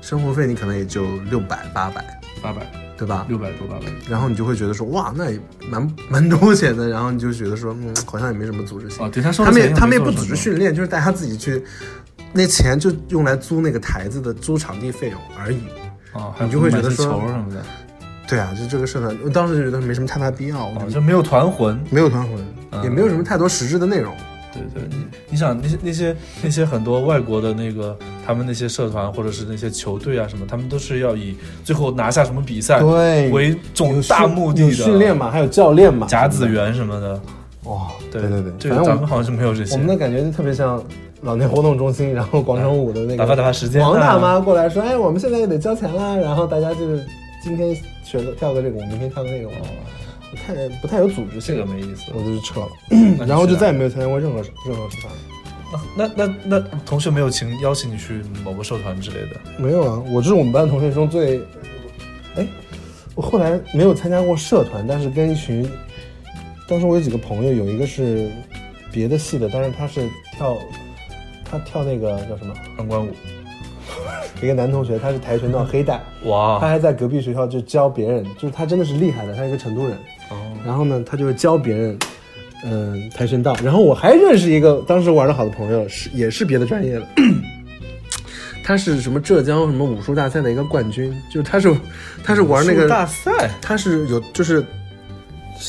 [0.01, 3.27] 生活费你可能也就六百八百，八百，对吧？
[3.29, 3.87] 六百多八百。
[4.09, 6.89] 然后你就会觉得说哇，那也蛮蛮多钱的。
[6.89, 9.05] 然后你就觉得说，嗯，好像也没什么组织性。
[9.05, 11.63] 哦，对，他收他们也他们也不组织训练，就是大家自己去，
[12.33, 15.61] 那钱就用来租那个台子的租场地费用而已。
[16.13, 17.63] 哦，你就会觉得说球什么的。
[18.27, 21.79] 对啊，就这个社团，我当时就觉得没什么太大必要，哦，就没有团魂。
[21.91, 22.37] 没有团魂，
[22.73, 24.15] 嗯也没有什么太多实质的内容。
[24.59, 37.21] 对对，你你想那些那些那些很多外国的那个他们那些社团或者是那些球队啊什么，他们都是要以最后拿下什么比赛对为总大目的的，训练嘛，还有教练嘛，甲子园什么的。
[37.65, 39.75] 哇，对对对反个咱们好像是没有这些。
[39.75, 40.83] 我们的感觉就特别像
[41.21, 47.05] 老年活动中心，然后广场舞的那个打发打发时间啊王大妈过来说，哎，我们现在也得交钱啦，然后大家就是
[47.43, 49.51] 今天学个跳个这个，我明天跳个那个，
[50.31, 52.69] 不太不太有组织性，这个没意思我就是撤了，
[53.27, 55.13] 然后就再也没有参加过任何任何社团。
[55.95, 59.37] 那那那那同学没有请邀请你去某个社团之类的？
[59.59, 61.41] 没有啊，我就是我们班同学中最，
[62.37, 62.47] 哎，
[63.15, 65.71] 我后来没有参加过社团，但是跟一群，
[66.67, 68.31] 当时我有几个朋友，有一个是
[68.91, 70.57] 别的系的，但是他是跳，
[71.45, 72.55] 他跳那个叫什么？
[72.77, 73.11] 钢管舞。
[74.41, 79.99] 一个男同学，他是跆拳道黑带，哇他，还在隔壁学校就教别人，就是他真的是厉害的，他是一个成都人。
[80.69, 81.99] 哦，然后呢，他就是教别人，
[82.65, 83.57] 嗯、跆拳道。
[83.65, 87.07] 然后我还认识一个当时玩的好的朋友，是也是别的专业的，
[88.63, 91.75] 他是什么浙江什么武术大赛的一个冠军，就是他是
[92.23, 94.65] 他是玩那个大，赛他是有就是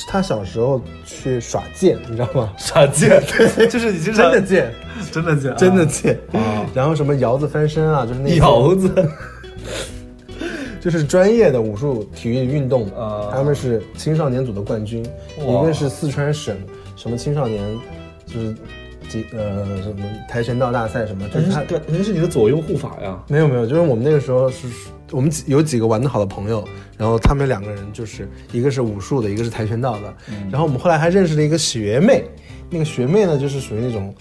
[0.08, 2.52] 他小时候去耍剑，你知道吗？
[2.60, 3.22] 耍剑，
[3.56, 4.74] 对就是你经常真的剑，
[5.12, 6.20] 真的剑，真的剑。
[6.34, 8.94] 啊，然后什么窑子翻身啊，就是那种窑子。
[10.80, 15.06] 就是专业的武术体育运动，啊他们是青少年组的冠军，
[15.46, 16.58] 哇一个是四川省
[16.96, 17.64] 什么青少年，
[18.26, 18.56] 就是
[19.08, 23.22] 几呃什么跆拳道大赛什么，就是他对，人是你的左右护法呀。
[23.28, 24.68] 没有没有，就是我们那个时候是
[25.12, 26.64] 我们几有几个玩的好的朋友，
[26.98, 30.14] 然后他们两个人就是一个是武术的，一个是跆拳道的，
[30.52, 32.24] 然后我们后来还认识了一个学妹，
[32.70, 34.14] 那个学妹呢就是属于那种。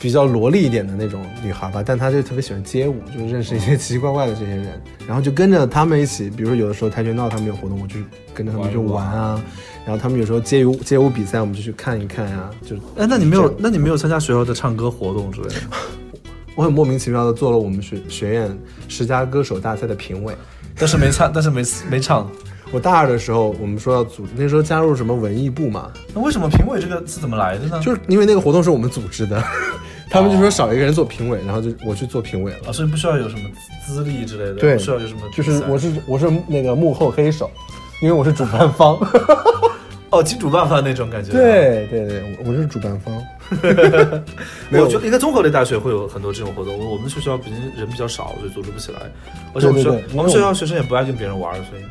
[0.00, 7.96] 比较萝莉一点的那种女孩吧，但她就特别喜欢街舞，就是认识一些奇奇怪怪的这些人，然后就跟着他们一起，比如说有的时候跆拳道他们有活动，我就
[8.34, 9.42] 跟着他们去玩啊，
[9.84, 15.60] 然后他们有时候街舞街舞比赛，我们就去看一看呀、就哎，那你没有，那你没有参加学校的唱歌活动之类的？
[16.54, 20.34] 我很莫名其妙的做了我们学学院十佳歌手大赛的评委。
[20.78, 22.30] 但是没唱，但是没没唱。
[22.70, 27.80] 我大二的时候，我们说要组，那时候加入什么文艺部嘛，那为什么评委这个是怎么来的呢？
[27.80, 29.42] 就是因为那个活动是我们组织的，
[30.10, 32.68] 他们就说少一个人做评委，然后就我去做评委了。
[32.68, 33.50] 啊，所以不需要有什么
[33.86, 37.50] 资历之类的，对不需要有什么，就是我是我是那个幕后黑手，
[38.00, 38.98] 因为我是主办方。
[40.08, 43.12] 哦，金主办方那种感觉。，对对对，我我是主办方。
[44.72, 46.78] 我觉得应该综合类大学会有很多这种活动。
[46.78, 49.00] 我我们学校毕竟人比较少，所以组织不起来。
[49.52, 51.82] 而且我们学校学生也不爱跟别人玩，所以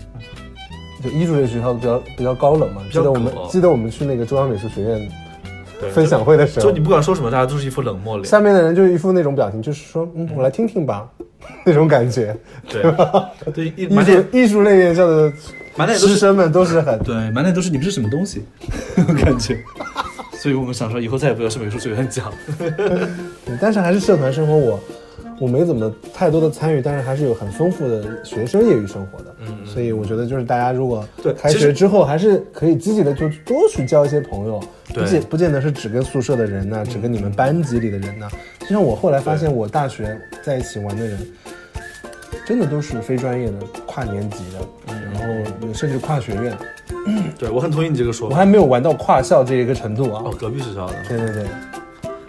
[1.04, 5.10] 就艺术类学校比较比较高冷嘛，记较得我们记得我们去那个中央美术学院对
[5.94, 8.26] 分享会的时候就你，不管说什么，大家都是一副冷漠脸。
[8.26, 11.08] 下面的人就一副那种表情，就是说，嗯，我来听听吧，
[11.66, 12.36] 那种感觉。
[12.70, 15.32] 对吧 对，一艺术艺术类院校的
[15.96, 18.44] 师生们都是很对，满脸都是你们是什么东西，
[18.96, 19.58] 那种感觉。
[20.34, 22.32] 所以我们想说，以后再也不要去美术学院讲。
[23.60, 24.80] 但是还是社团生活我，
[25.40, 29.36] 我没怎么太多的参与，但是还是有很丰富的学生业余生活的。
[29.66, 34.62] 所以我觉得就是大家如果对开学之后，还是可以积极的就多去交一些朋友，
[34.94, 38.30] 不见不见得是只跟宿舍的人呐、只跟你们班级里的人呐、
[38.62, 41.28] 就像我后来发现，我大学在一起玩的人，
[42.46, 46.58] 真的都是非专业的、跨年级的，嗯然后有甚至跨学院。
[47.38, 48.36] 对我很同意你这个说法。
[48.36, 50.24] 我还没有玩到跨校这一个程度啊。
[50.26, 50.94] 哦，隔壁学校的。
[51.08, 51.44] 对对对，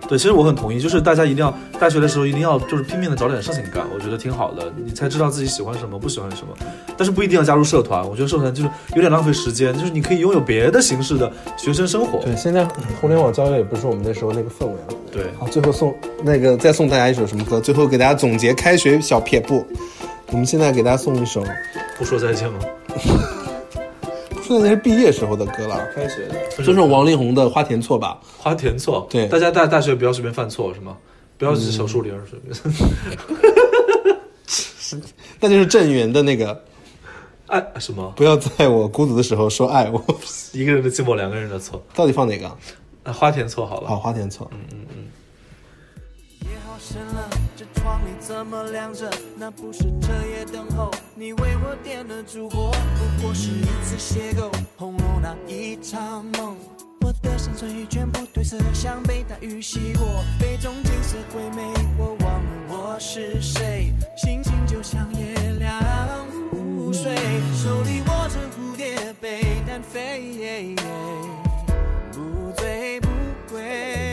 [0.08, 6.54] 对，其实我很同意，就是大家一定要大学的时候一定要就是拼命的找点事情干，我觉得挺好的，你才知道自己喜欢什么，不喜欢什么。
[6.96, 12.20] 但是不一定要加入社团，我觉得社团就是有点浪费时间，就是你可以拥有别的形式的学生生活。
[12.20, 12.64] 对，现在
[13.00, 14.94] 互联网交流也不是我们那时候那个氛围了。
[15.10, 17.60] 对，好，最后送那个再送大家一首什么歌？
[17.60, 19.66] 最后给大家总结开学小撇步。
[20.28, 21.42] 我们现在给大家送一首，
[21.98, 22.58] 不说再见吗？
[24.46, 28.20] 现在那是毕业时候的歌了，开学的，就是王力宏的《花田错》吧。
[28.38, 29.04] 花田错。
[29.10, 30.96] 对大家大大学不要随便犯错是吗？
[31.36, 32.54] 不要是小树林儿随便。
[35.40, 36.62] 那就是郑源的那个，
[37.48, 38.12] 爱什么？
[38.16, 40.00] 不要在我孤独的时候说爱我。
[40.54, 41.82] 一个人的寂寞，两个人的错。
[41.92, 42.46] 到底放哪个？
[43.02, 43.88] 啊，花田错好了。
[43.88, 44.48] 好，花田错。
[46.42, 49.10] 夜好深了，这窗里怎么亮着？
[49.34, 56.54] 那不是彻夜等候，你为我点的烛火，不过是一次邂逅，红楼那一场梦。
[57.00, 61.62] 我的山水全部褪色，像被大雨洗过，杯中景色鬼魅，
[61.96, 67.14] 我忘了我是谁，心情就像月亮无水，
[67.54, 70.76] 手里握着蝴蝶杯，单飞。
[72.12, 73.08] 不醉不
[73.50, 74.05] 归。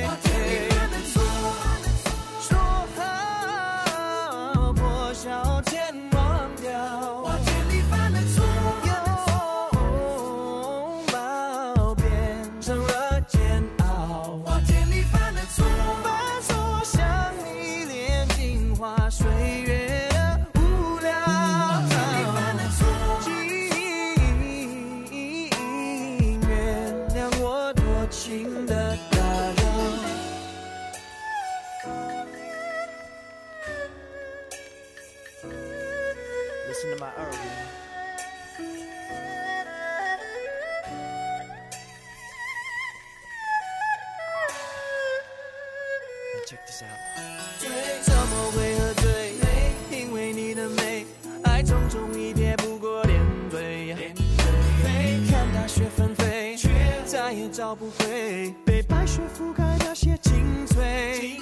[57.73, 61.39] 找不回被白雪覆盖那些青翠。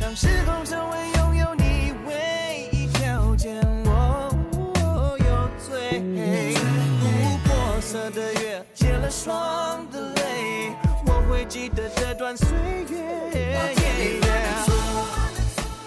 [0.00, 3.54] 让时空成为拥有你唯一条件，
[3.84, 6.02] 我有罪。
[6.02, 10.72] 琥珀色的月，结了霜的泪，
[11.06, 12.48] 我会记得这段岁
[12.90, 12.98] 月。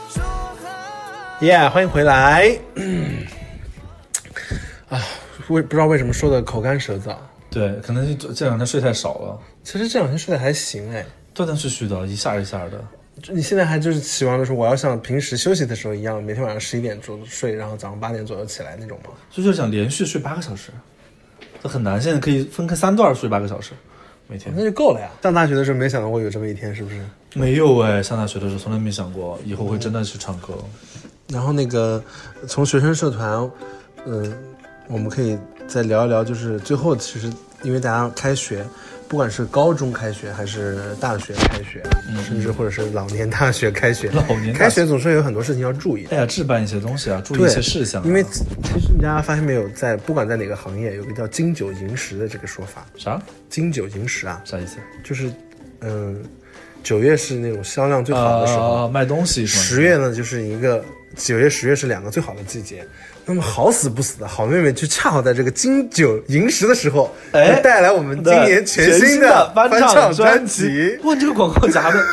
[0.09, 0.23] 说
[0.63, 0.69] 好。
[1.41, 2.57] 耶欢迎回来。
[4.87, 5.03] 啊，
[5.49, 7.17] 为不知道为什么说的口干舌燥。
[7.49, 11.05] 对，可能这这两天睡太少了，其实这两天睡得还行哎。
[11.33, 12.83] 断断续续的，一下一下的。
[13.31, 19.11] 你现在还就是期望的是我要像平时休息的时候一样，每天晚上十一点钟睡，然后早上八点左右起来那种吗？
[19.29, 20.71] 所以就是想连续睡八个小时，
[21.61, 22.01] 这很难。
[22.01, 23.71] 现在可以分开三段睡八个小时，
[24.27, 24.53] 每天。
[24.55, 25.09] 那就够了呀。
[25.21, 27.01] 上大学的时候没想到会有这么一天，是不是？
[27.35, 30.53] 没有哎，上大学的时候从来没想过以后会真的去唱歌。
[31.27, 32.03] 然后那个
[32.47, 33.49] 从学生社团，
[34.05, 34.37] 嗯、
[34.87, 35.37] 我们可以
[35.69, 38.65] 再聊一聊，就是最后其实因为大家开学，
[39.07, 41.81] 不管是高中开学还是大学开学，
[42.27, 46.15] 甚至或者是老年大学开学， 老年开学总是有很多事情要注意的。
[46.15, 52.85] 哎呀，置办一些东西啊，注意对一些事项啊、因为其实大家发现没有，在不管在哪个行业，有个叫“金九银十”的这个说法。
[52.97, 54.77] 啥金九银十啊，啥意思？
[55.03, 55.31] 就是
[55.81, 56.23] 嗯，
[56.81, 59.45] 九月是那种销量最好的时候，啊卖东西？
[59.45, 60.83] 十月呢就是一个
[61.15, 62.85] 九月、十月是两个最好的季节。
[63.25, 72.03] 那么好死不死的好妹妹就恰好在这个金九银十的时候，哎带来我们今年全新的翻唱专专辑，哇，这个广告夹的，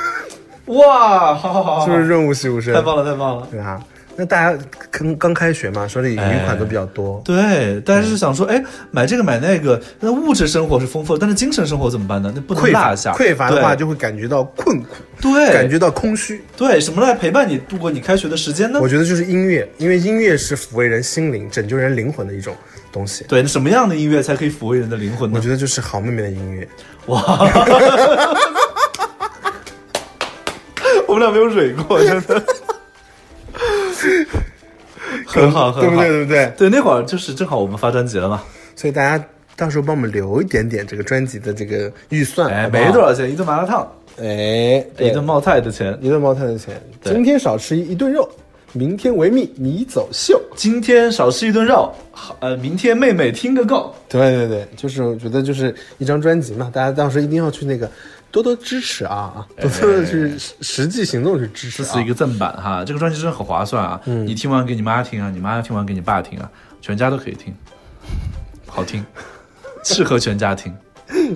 [0.67, 2.75] 哇，好好好就， 是不是润物细无声？
[2.75, 3.49] 太棒了，太棒了。
[3.51, 3.81] 对啊，
[4.17, 4.59] 那大家
[4.91, 7.21] 刚刚开学嘛，手里余款都比较多。
[7.25, 12.33] 对，但是想说，哎，买这个买那个，那物质生活是丰富的，但是精神生活怎么办呢？
[12.35, 13.13] 那不能匮乏落下。
[13.13, 14.89] 匮乏的话，就会感觉到困苦，
[15.21, 16.43] 对，感觉到空虚。
[16.57, 18.89] 对什么来陪伴你度过你开学的时间呢我？
[18.89, 22.57] 觉得就是音乐，因为音乐是抚慰人心灵、拯救人灵魂的一种
[22.91, 23.25] 东西。
[23.29, 25.37] 对，什么样的音乐才可以抚慰人的灵魂呢？
[25.37, 26.67] 我觉得就是好妹妹的音乐。
[27.07, 27.23] 哇，
[31.07, 32.43] 我们俩没有蕊过，真的，
[35.43, 36.09] 很好，很好，对不对？
[36.09, 36.53] 对不对？
[36.57, 38.43] 对，那会儿就是正好我们发专辑了嘛，
[38.75, 39.23] 所以大家
[39.57, 43.87] 到时候帮我们留一点点这个专辑的这个预算，哎，没多少钱，一顿麻辣烫，
[44.21, 48.29] 哎，一顿冒菜的钱，一顿冒菜的钱，对今天少吃一一顿肉，
[48.73, 50.41] 明天维密你走秀。
[50.55, 53.95] 今天少吃一顿肉，好，呃，明天妹妹听个够。
[54.09, 57.91] 对对对，就是我觉得就是一张专辑嘛，大家到时候一定要去那个
[58.31, 61.87] 多多支持啊啊，多多的去实实际行动去支持、啊。
[61.87, 64.01] 这是一个正版哈，这个专辑真的很划算啊！
[64.05, 66.51] 你听完给你妈听啊，你妈听完给你爸听啊，
[66.83, 67.55] 全家都可以听，
[68.67, 69.05] 好听，
[69.85, 70.75] 适合全家听。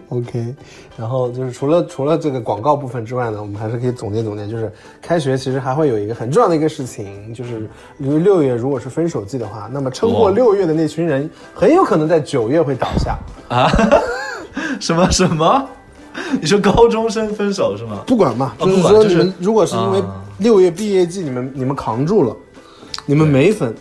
[0.09, 0.53] OK，
[0.99, 4.71] 然后就是除了除了这个广告部分之外呢，我们还是可以总结总结，就是
[5.01, 13.17] 开学其实还会有一个很重要的一个事情，就是因为六月如果是分手季的话，那么撑过哇六月的那群人很有可能在九月会倒下
[13.49, 13.71] 啊。
[14.81, 15.69] 什么什么？
[16.41, 18.03] 你说高中生分手是吗？
[18.07, 22.37] 不管嘛，哦就是说你们如果是因为啊六月毕业季你们你们扛住了，
[23.07, 23.75] 你们没分，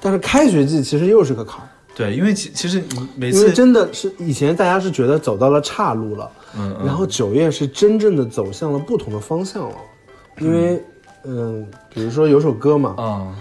[0.00, 1.68] 但是开学季其实又是个坎儿。
[1.96, 9.76] 对，因为其其实你每因为次真的是以前大家是觉得走到了岔路了，嗯然后九月是真正的走向了不同的方向了，
[10.40, 10.82] 因为
[11.24, 13.34] 嗯、比如说有首歌嘛，啊，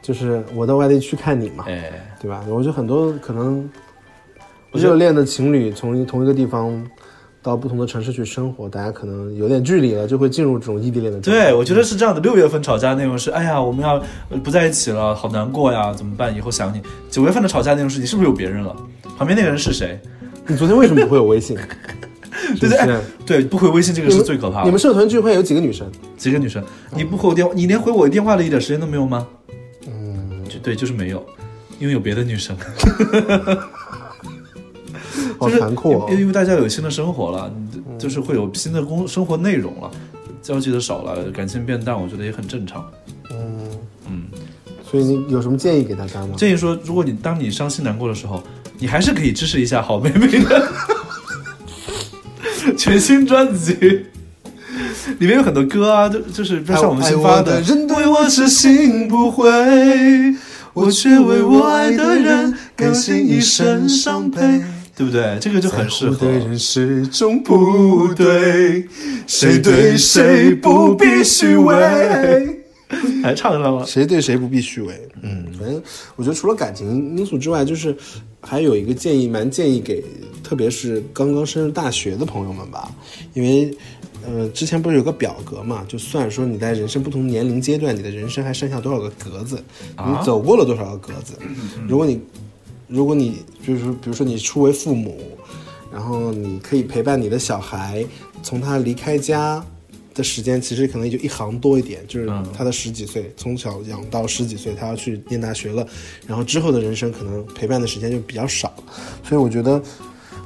[0.00, 2.42] 就是我到外地去看你嘛，哎，对吧？
[2.48, 3.68] 我觉得很多可能
[4.72, 6.82] 热恋的情侣从同一个地方
[7.46, 11.20] 到不同的城市去生活，大家可能有点距离了，就会进入这种异地恋的。
[11.20, 12.20] 对，我觉得是这样的。
[12.20, 16.36] 六月份吵架内容是，哎呀，我们要呃不在一起了，好难过呀，怎么办？
[16.36, 16.82] 以后想你。
[17.08, 18.74] 九月份的吵架内容是，你是不是有别人了？
[19.16, 19.96] 旁边那个人是谁？
[20.48, 21.56] 你昨天为什么不会有微信？
[22.58, 24.64] 对对，对，不回微信这个是最可怕的。
[24.64, 25.88] 你们社团聚会有几个女生？
[26.16, 26.60] 几个女生，
[26.96, 29.24] 你不回我电话，你连回我电话的一点时间都没有吗？
[29.86, 31.24] 嗯，就对，就是没有，
[31.78, 32.56] 因为有别的女生。
[35.38, 37.52] 好就是残酷哦因为因为大家有新的生活了，
[37.98, 39.90] 就是会有新的工生活内容了，
[40.42, 42.84] 交际的少了，感情变淡，我觉得也很正常。
[43.30, 43.70] 嗯。
[44.08, 44.22] 嗯。
[44.88, 46.34] 所以你有什么建议给大家吗？
[46.36, 48.42] 建议说，如果你当你伤心难过的时候，
[48.78, 50.68] 你还是可以支持一下好妹妹的
[52.78, 53.72] 全新专辑，
[55.18, 59.48] 里面有很多歌啊，就就是像我们新发爱我的人对我痴心不悔，
[60.72, 64.62] 我却为我爱的人甘心一生伤悲，
[64.96, 65.38] 对不对？
[65.40, 68.86] 这个就很适合人始终不对，
[69.26, 71.74] 谁对谁不必虚伪。
[73.22, 75.08] 还 唱上了，谁对谁不必虚伪。
[75.22, 75.82] 嗯，反正
[76.16, 77.94] 我觉得除了感情因素之外，就是
[78.40, 80.02] 还有一个建议，蛮建议给
[80.42, 82.90] 特别是刚刚升入大学的朋友们吧，
[83.34, 83.76] 因为。
[84.28, 85.84] 呃，之前不是有个表格嘛？
[85.86, 89.62] 就算说你在人生不同年龄阶段，你的人生还剩下多少个格子，
[89.96, 91.34] 你走过了多少个格子。
[91.86, 92.20] 如果你，
[92.86, 95.18] 如果你就是，比如说你初为父母，
[95.92, 98.04] 然后你可以陪伴你的小孩，
[98.42, 99.64] 从他离开家
[100.14, 105.86] 的时间，其实可能也就一行多一点，就是他的十几岁，从小养到十几岁，他要去念大学了，
[106.26, 108.72] 然后之后的人生可能陪伴的时间就比较少，
[109.22, 109.82] 所以我觉得。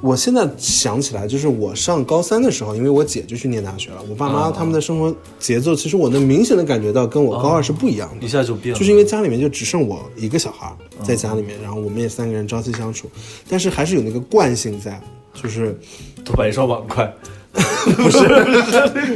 [0.01, 8.25] 我现在想起来，就是我上高三的时候，因为我姐就去念大学了，我爸妈他们的生活节奏，其实我能明显的感觉到跟我高二是不一样的。
[8.25, 13.11] 一下就变了，就是因为家里面就只剩我一个小孩在家里面，然后我们也三个人朝夕相处，
[13.49, 14.99] 但是还是有那个惯性在，
[15.35, 15.79] 就是
[16.25, 17.13] 多摆一双碗筷，
[17.53, 18.19] 不是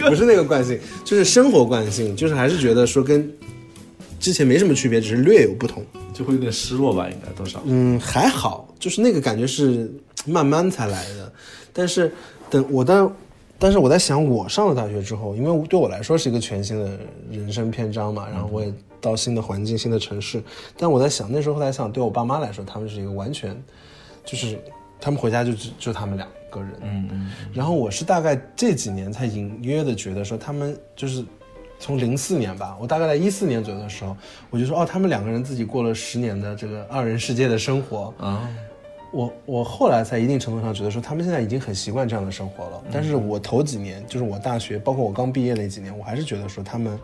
[0.09, 3.27] 不是那个惯性，就是生活惯性，就是还是觉得说跟
[4.21, 5.83] 之前没什么区别，只是略有不同。
[6.13, 7.61] 就会有点失落吧，应该多少。
[7.65, 9.93] 嗯，还好，就是那个感觉是
[10.27, 11.33] 慢慢才来的。
[11.73, 12.13] 但是
[12.49, 13.11] 等我但，
[13.59, 16.99] 但是我在想，我上了大学之后，因为对我来说是一个全新的
[17.31, 20.43] 人生篇章嘛，然后我也到新的环境、新的城市。
[20.77, 23.61] 但我在想，那时候在想，对我爸妈来说，他们是一个完全，
[24.25, 24.59] 就是
[25.01, 26.71] 他们回家就就他们两个人。
[26.83, 31.25] 嗯嗯，然后我是大概这几年才隐约的觉得说，他们就是
[31.79, 34.17] 从零四年吧，我大概在一四年左右的时候，
[34.49, 38.15] 我就说哦，他们两个人自己过了十年的这个二人世界的生活。
[38.19, 38.49] 啊，
[39.15, 42.83] 我我后来在一定程度上觉得说，他们现在已经很习惯这样的生活了。
[42.93, 46.99] 但是我头几年，就是我大学，包括我刚毕业那几年，我还是觉得说他们。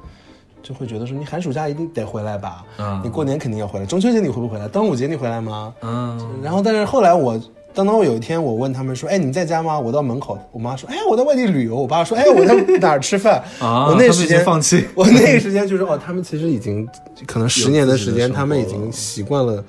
[0.62, 4.68] 就会觉得说你寒暑假一定得回来吧，嗯你过年肯定要回来，中秋节你回不回来？
[4.68, 5.74] 端午节你回来吗？
[5.80, 7.40] 嗯，然后，但是后来我，
[7.72, 9.80] 当当我有一天我问他们说，哎，你在家吗？
[9.80, 11.76] 我到门口，我妈说，哎，我在外地旅游。
[11.76, 13.42] 我爸说，哎，我在哪儿吃饭？
[13.58, 16.86] 啊我那时间放弃我那个时间就是哦，他们其实已经
[17.26, 19.64] 可能十年的时间，他们已经习惯了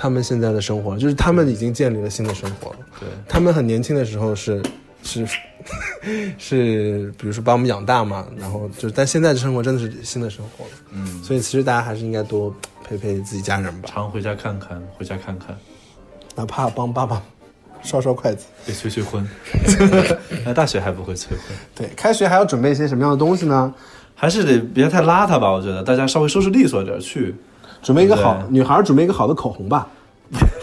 [0.00, 2.76] 他们现在的生活，就是他们已经建立了新的生活了。
[3.00, 4.62] 对，他们很年轻的时候是
[5.02, 5.26] 是
[6.38, 10.70] 是，比如说把我们养大嘛，然后就是，但现在的生活真的是新的生活了。
[10.92, 15.58] 嗯，所以其实大家还是应该多陪陪自己家人吧，常回家看看，回家看看，
[16.36, 17.20] 哪怕帮爸爸
[17.82, 18.46] 烧烧筷子。
[18.66, 19.28] 也催催婚。
[20.46, 23.74] 那大学还不会催婚，对，开学还要准备一些什么样的东西呢？
[24.14, 25.50] 还是得别太邋遢吧？
[25.50, 27.34] 我觉得大家稍微收拾利索点儿去。
[27.82, 29.88] 准备一个好女孩准备一个好的口红吧，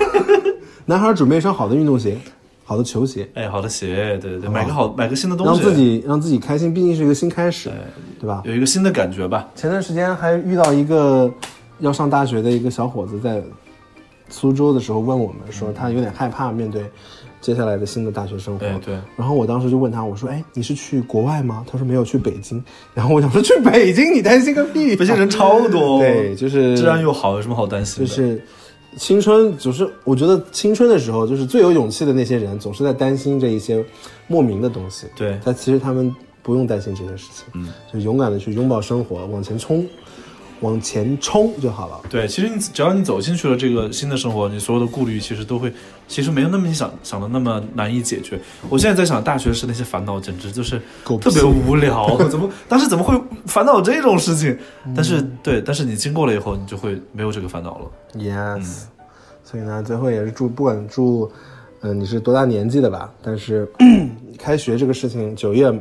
[0.86, 2.18] 男孩准备一双好的运动鞋，
[2.64, 7.72] 好的球鞋，哎，好的鞋，对对对，买个好，买个新的东西，让自己让自己开心，毕竟是一个新开始，
[8.20, 8.28] 对。
[8.28, 8.42] 吧？
[8.46, 9.48] 有一个新的感觉吧。
[9.56, 11.32] 前段时间还遇到一个
[11.80, 13.42] 要上大学的一个小伙子在
[14.30, 16.90] 苏州的时候问我们说，他有点害怕面对
[17.46, 18.66] 接下来的新的大学生活。
[18.66, 22.64] 对对然后我当时就问他，我说：“哎，你是去国外吗？”他说：“没有，去北京。
[22.96, 28.10] ”然后我想说：“去北京，你担心个屁！”北京人超多， 对，就是治安又好，有什么好担心的？
[28.10, 28.42] 就是
[28.98, 33.86] 青春，就是我觉得青春的时候，就是最有勇气的那些人，总是在担心这一些
[34.26, 35.06] 莫名的东西。
[35.16, 39.86] 对但其实他们不用担心这些事情，嗯，就勇敢的去拥抱生活，往前冲，
[40.62, 42.02] 往前冲就好了。
[42.10, 45.72] 对，其实你只要你走进去了这个新的生活，你所有的顾虑其实都会，
[46.08, 48.40] 其实没有那么你想想的那么难以解决。
[48.70, 54.58] 我现在在想，大学时那些烦恼简直就是特别无聊， 怎么当时怎么会烦恼这种事情？
[54.96, 57.86] 但是对，但是你经过了以后，你就会没有这个烦恼了。
[58.18, 58.84] Yes，、
[59.44, 61.32] 所以呢，最后也是祝，不管祝，
[61.82, 63.68] 嗯、你是多大年纪的吧，但是
[64.38, 65.72] 开学这个事情，九月，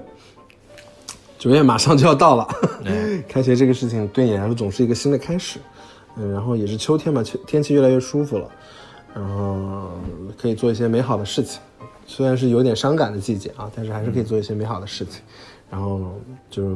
[1.44, 2.48] 九月马上就要到了，
[3.28, 5.58] 开学这个事情对你来说总是一个新的开始，
[6.16, 8.50] 嗯，然后也是秋天嘛，秋天气越来越舒服了，
[9.14, 9.90] 然后
[10.40, 11.60] 可以做一些美好的事情，
[12.06, 15.20] 虽然是有点伤感的季节啊，但是还是可以做一些美好的事情，
[15.70, 16.18] 然后
[16.48, 16.74] 就。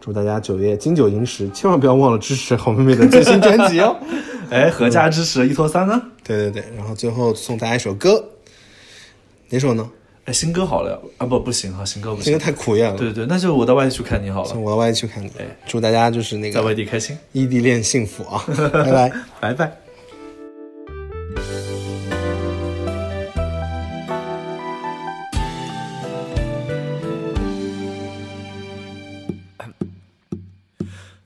[0.00, 3.96] 祝大家九月金九银十，千万不要忘了支持好妹妹的最新专辑哦。
[4.50, 6.02] 哎，合家支持一拖三呢？
[6.22, 8.22] 对对对，然后最后送大家一首歌，
[9.48, 9.88] 哪首呢？
[10.24, 12.38] 哎，新歌好了啊，不不行哈，新歌不行新歌。
[12.38, 12.96] 太苦艳了。
[12.96, 15.28] 对对，那就我到外地去看你好了，我到外地去看你。
[15.38, 18.42] 哎祝大家就是那个在外地开心，异地恋幸福啊！
[18.72, 19.12] 拜拜。
[19.40, 19.70] 拜拜。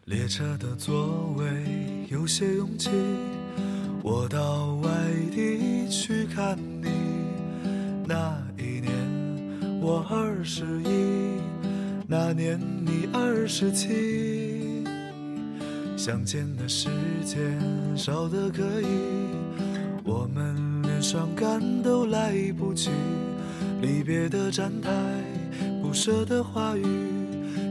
[0.06, 1.44] 列车的座位
[2.10, 2.90] 有些拥挤，
[4.02, 4.90] 我到外
[5.32, 6.88] 地去看你。
[8.06, 8.34] 那
[9.88, 11.40] 我二十一，
[12.06, 14.84] 那年你二十七。
[15.96, 16.90] 相见的时
[17.24, 17.58] 间
[17.96, 18.86] 少得可以，
[20.04, 22.90] 我们连伤感都来不及。
[23.80, 24.90] 离别的站台，
[25.80, 26.84] 不舍的话语，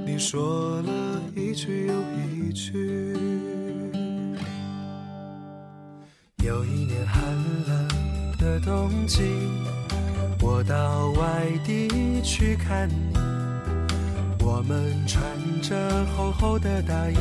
[0.04, 3.14] 你说了一句又一句。
[6.44, 7.22] 有一年寒
[7.68, 7.88] 冷
[8.40, 9.22] 的冬季，
[10.40, 11.88] 我到外地
[12.24, 13.18] 去看你，
[14.44, 15.22] 我们穿
[15.62, 17.18] 着厚厚的大衣，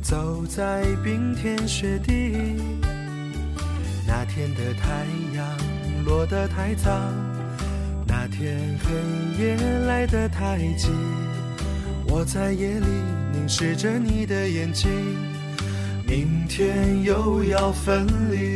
[0.00, 2.12] 走在冰天雪地。
[4.06, 5.04] 那天的太
[5.34, 5.44] 阳
[6.04, 6.90] 落得太早，
[8.06, 10.88] 那天黑夜来得太急。
[12.08, 12.86] 我在夜里
[13.32, 14.88] 凝视着你的眼睛，
[16.06, 18.55] 明天又要分离。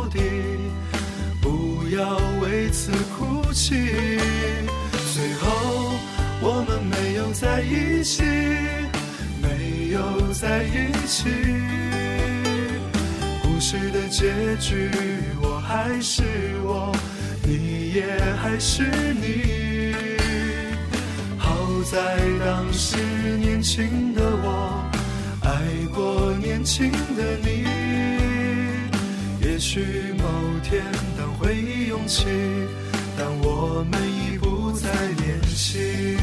[1.91, 3.75] 要为此哭泣。
[5.13, 5.91] 最后
[6.41, 8.23] 我们没有在一起，
[9.41, 11.27] 没有在一起。
[13.43, 14.89] 故事的结局，
[15.41, 16.23] 我还是
[16.63, 16.95] 我，
[17.43, 18.05] 你也
[18.41, 18.83] 还是
[19.13, 19.95] 你。
[21.37, 21.53] 好
[21.91, 22.97] 在当时
[23.37, 24.89] 年轻的我，
[25.43, 25.49] 爱
[25.93, 27.65] 过年轻的你。
[29.41, 30.23] 也许某
[30.63, 30.81] 天
[31.41, 32.25] 回忆涌起，
[33.17, 34.87] 但我们已不再
[35.23, 36.15] 联系。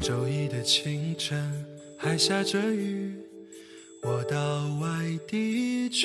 [0.00, 1.38] 周一的清晨
[1.98, 2.89] 还下着雨，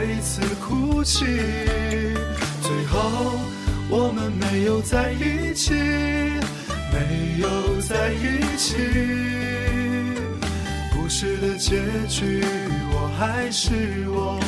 [0.00, 1.26] 为此哭泣。
[2.62, 3.38] 最后，
[3.90, 5.74] 我们没有在一起，
[6.90, 8.76] 没有在一起。
[10.94, 12.42] 故事的结局，
[12.92, 14.40] 我还是我，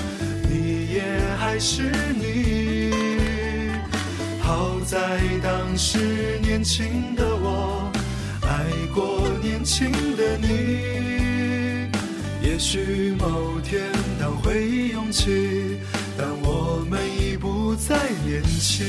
[0.48, 1.03] 你也
[1.38, 1.82] 还是
[2.14, 2.90] 你。
[4.40, 5.98] 好在当时
[6.40, 7.92] 年轻的我，
[8.40, 11.21] 爱过年轻的你。
[12.62, 13.82] 也许某天，
[14.20, 15.78] 当回忆涌起，
[16.16, 18.86] 但我们已不再年轻。